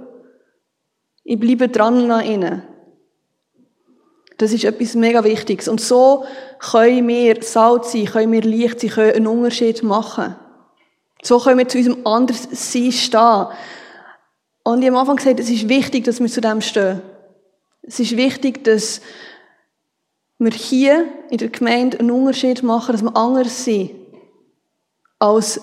Ich 1.24 1.40
bleibe 1.40 1.68
dran 1.68 2.10
an 2.10 2.24
ihnen. 2.24 2.62
Das 4.36 4.52
ist 4.52 4.64
etwas 4.64 4.94
mega 4.94 5.24
Wichtiges. 5.24 5.66
Und 5.66 5.80
so 5.80 6.24
können 6.60 7.08
wir 7.08 7.42
Salz 7.42 7.92
sein, 7.92 8.04
können 8.04 8.32
wir 8.32 8.42
Licht 8.42 8.80
sein, 8.80 8.90
können 8.90 9.14
einen 9.14 9.26
Unterschied 9.26 9.82
machen. 9.82 10.36
So 11.22 11.38
können 11.38 11.58
wir 11.58 11.68
zu 11.68 11.78
unserem 11.78 12.06
anderen 12.06 12.46
Sein 12.52 12.92
stehen. 12.92 13.46
Und 14.62 14.82
ich 14.82 14.88
habe 14.88 14.96
am 14.96 15.00
Anfang 15.00 15.16
gesagt, 15.16 15.40
es 15.40 15.48
ist 15.48 15.70
wichtig, 15.70 16.04
dass 16.04 16.20
wir 16.20 16.28
zu 16.28 16.42
dem 16.42 16.60
stehen. 16.60 17.00
Es 17.82 17.98
ist 17.98 18.14
wichtig, 18.16 18.62
dass 18.64 19.00
wir 20.38 20.50
hier 20.50 21.06
in 21.30 21.38
der 21.38 21.48
Gemeinde 21.48 21.98
einen 21.98 22.10
Unterschied 22.10 22.62
machen, 22.62 22.92
dass 22.92 23.02
wir 23.02 23.16
anders 23.16 23.64
sind 23.64 24.05
als 25.18 25.60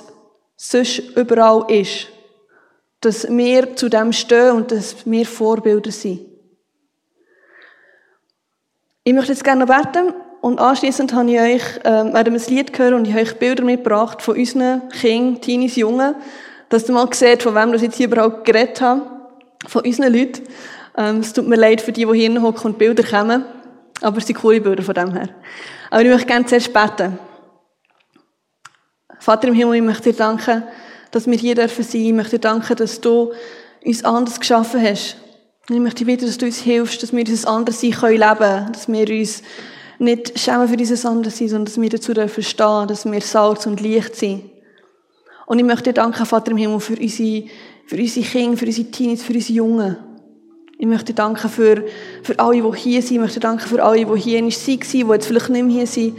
sonst 0.55 0.99
überall 1.15 1.69
ist. 1.71 2.07
Dass 3.01 3.27
wir 3.27 3.75
zu 3.75 3.89
dem 3.89 4.13
stehen 4.13 4.51
und 4.51 4.71
dass 4.71 4.95
wir 5.05 5.25
Vorbilder 5.25 5.91
sind. 5.91 6.21
Ich 9.03 9.13
möchte 9.13 9.33
jetzt 9.33 9.43
gerne 9.43 9.65
beten 9.65 10.13
und 10.39 10.59
anschließend 10.59 11.13
habe 11.13 11.29
ich 11.31 11.39
euch, 11.39 11.77
äh, 11.83 12.13
werden 12.13 12.33
wir 12.33 12.41
ein 12.41 12.55
Lied 12.55 12.77
hören 12.79 12.93
und 12.93 13.07
ich 13.07 13.13
habe 13.13 13.23
euch 13.23 13.37
Bilder 13.37 13.63
mitgebracht 13.63 14.21
von 14.21 14.37
unseren 14.37 14.87
Kindern, 14.89 15.41
Teenies, 15.41 15.75
Jungen, 15.75 16.15
dass 16.69 16.87
ihr 16.87 16.93
mal 16.93 17.07
seht, 17.13 17.43
von 17.43 17.53
wem 17.55 17.73
ich 17.73 17.81
jetzt 17.81 17.97
hier 17.97 18.07
überhaupt 18.07 18.45
geredet 18.45 18.79
habe. 18.79 19.01
Von 19.67 19.83
unseren 19.83 20.13
Leuten. 20.13 20.43
Ähm, 20.97 21.19
es 21.19 21.33
tut 21.33 21.47
mir 21.47 21.55
leid 21.55 21.81
für 21.81 21.91
die, 21.91 22.05
die 22.05 22.13
hier 22.13 22.41
hocken 22.41 22.71
und 22.71 22.77
Bilder 22.77 23.03
kommen, 23.03 23.45
aber 24.01 24.17
es 24.17 24.27
sind 24.27 24.37
coole 24.37 24.61
Bilder 24.61 24.83
von 24.83 24.93
dem 24.93 25.11
her. 25.13 25.29
Aber 25.89 26.01
ich 26.01 26.09
möchte 26.09 26.27
gerne 26.27 26.45
zuerst 26.45 26.71
beten. 26.71 27.19
Vater 29.23 29.47
im 29.47 29.53
Himmel, 29.53 29.75
ich 29.75 29.81
möchte 29.81 30.11
dir 30.11 30.17
danken, 30.17 30.63
dass 31.11 31.27
wir 31.27 31.37
hier 31.37 31.55
dürfen 31.55 31.81
sein. 31.81 32.01
Ich 32.01 32.11
möchte 32.11 32.31
dir 32.31 32.39
danken, 32.39 32.75
dass 32.75 32.99
du 32.99 33.31
uns 33.81 34.03
anders 34.03 34.37
geschaffen 34.37 34.81
hast. 34.81 35.15
Und 35.69 35.75
ich 35.77 35.81
möchte 35.81 35.99
dir 35.99 36.07
bitten, 36.07 36.25
dass 36.25 36.37
du 36.37 36.45
uns 36.45 36.57
hilfst, 36.57 37.01
dass 37.01 37.13
wir 37.13 37.23
dieses 37.23 37.45
andere 37.45 37.73
Sein 37.73 37.91
können 37.91 38.17
leben 38.17 38.73
Dass 38.73 38.89
wir 38.89 39.09
uns 39.09 39.41
nicht 39.97 40.37
schämen 40.37 40.67
für 40.67 40.75
dieses 40.75 41.05
andere 41.05 41.31
Sein, 41.31 41.47
sondern 41.47 41.65
dass 41.67 41.79
wir 41.79 41.89
dazu 41.89 42.13
dürfen 42.13 42.43
stehen, 42.43 42.87
dass 42.89 43.05
wir 43.05 43.21
Salz 43.21 43.65
und 43.65 43.79
Licht 43.79 44.13
sind. 44.13 44.43
Und 45.45 45.57
ich 45.57 45.63
möchte 45.63 45.85
dir 45.85 45.93
danken, 45.93 46.25
Vater 46.25 46.51
im 46.51 46.57
Himmel, 46.57 46.81
für 46.81 46.99
unsere, 46.99 47.43
für 47.85 47.95
unsere 47.95 48.25
Kinder, 48.25 48.57
für 48.57 48.65
unsere 48.65 48.91
Teenies, 48.91 49.23
für 49.23 49.33
unsere 49.33 49.53
Jungen. 49.53 49.97
Ich 50.77 50.85
möchte 50.85 51.13
dir 51.13 51.15
danken 51.15 51.47
für, 51.47 51.85
für 52.23 52.37
alle, 52.39 52.61
die 52.61 52.77
hier 52.77 53.01
sind. 53.01 53.13
Ich 53.13 53.19
möchte 53.21 53.39
dir 53.39 53.47
danken 53.47 53.69
für 53.69 53.81
alle, 53.81 54.05
die 54.05 54.19
hier 54.19 54.41
nicht 54.41 54.67
waren, 54.67 54.79
die 54.81 55.13
jetzt 55.13 55.27
vielleicht 55.27 55.49
nicht 55.49 55.63
mehr 55.63 55.75
hier 55.77 55.87
sind. 55.87 56.17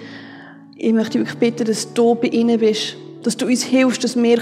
Ich 0.76 0.92
möchte 0.92 1.18
wirklich 1.18 1.38
bitten, 1.38 1.66
dass 1.66 1.92
du 1.94 2.14
bei 2.14 2.28
ihnen 2.28 2.58
bist. 2.58 2.96
Dass 3.22 3.36
du 3.36 3.46
uns 3.46 3.62
hilfst, 3.62 4.04
dass 4.04 4.16
wir 4.16 4.38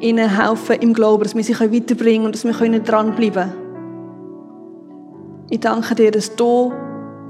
ihnen 0.00 0.36
helfen 0.36 0.76
im 0.80 0.92
Glauben, 0.92 1.22
dass 1.22 1.34
wir 1.34 1.44
sie 1.44 1.54
weiterbringen 1.58 1.96
können 1.96 2.26
und 2.26 2.34
dass 2.34 2.44
wir 2.44 2.80
dranbleiben 2.80 3.32
können. 3.32 3.64
Ich 5.50 5.60
danke 5.60 5.94
dir, 5.94 6.10
dass 6.10 6.34
du 6.34 6.72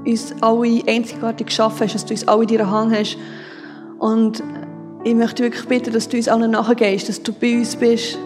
uns 0.05 0.33
alle 0.41 0.81
einzigartig 0.87 1.47
geschaffen 1.47 1.81
hast, 1.81 1.93
dass 1.95 2.05
du 2.05 2.13
uns 2.13 2.27
alle 2.27 2.43
in 2.43 2.47
deiner 2.49 2.71
Hand 2.71 2.95
hast. 2.95 3.17
Und 3.99 4.43
ich 5.03 5.13
möchte 5.13 5.43
wirklich 5.43 5.65
bitten, 5.65 5.93
dass 5.93 6.09
du 6.09 6.17
uns 6.17 6.27
allen 6.27 6.51
nachgehst, 6.51 7.07
dass 7.07 7.21
du 7.21 7.31
bei 7.31 7.57
uns 7.57 7.75
bist, 7.75 8.17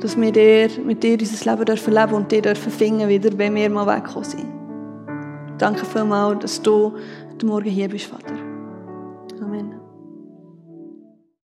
dass 0.00 0.20
wir 0.20 0.32
dir, 0.32 0.68
mit 0.84 1.02
dir 1.02 1.18
unser 1.18 1.50
Leben 1.50 1.64
dürfen 1.64 1.94
leben 1.94 2.14
und 2.14 2.30
dir 2.30 2.42
dürfen 2.42 2.72
finden 2.72 3.08
wieder, 3.08 3.30
wenn 3.38 3.54
wir 3.54 3.70
mal 3.70 3.86
wegkommen 3.86 4.24
sind. 4.24 4.46
Danke 5.58 5.86
vielmals, 5.86 6.40
dass 6.40 6.60
du 6.60 6.92
heute 7.32 7.46
Morgen 7.46 7.70
hier 7.70 7.88
bist, 7.88 8.06
Vater. 8.06 8.43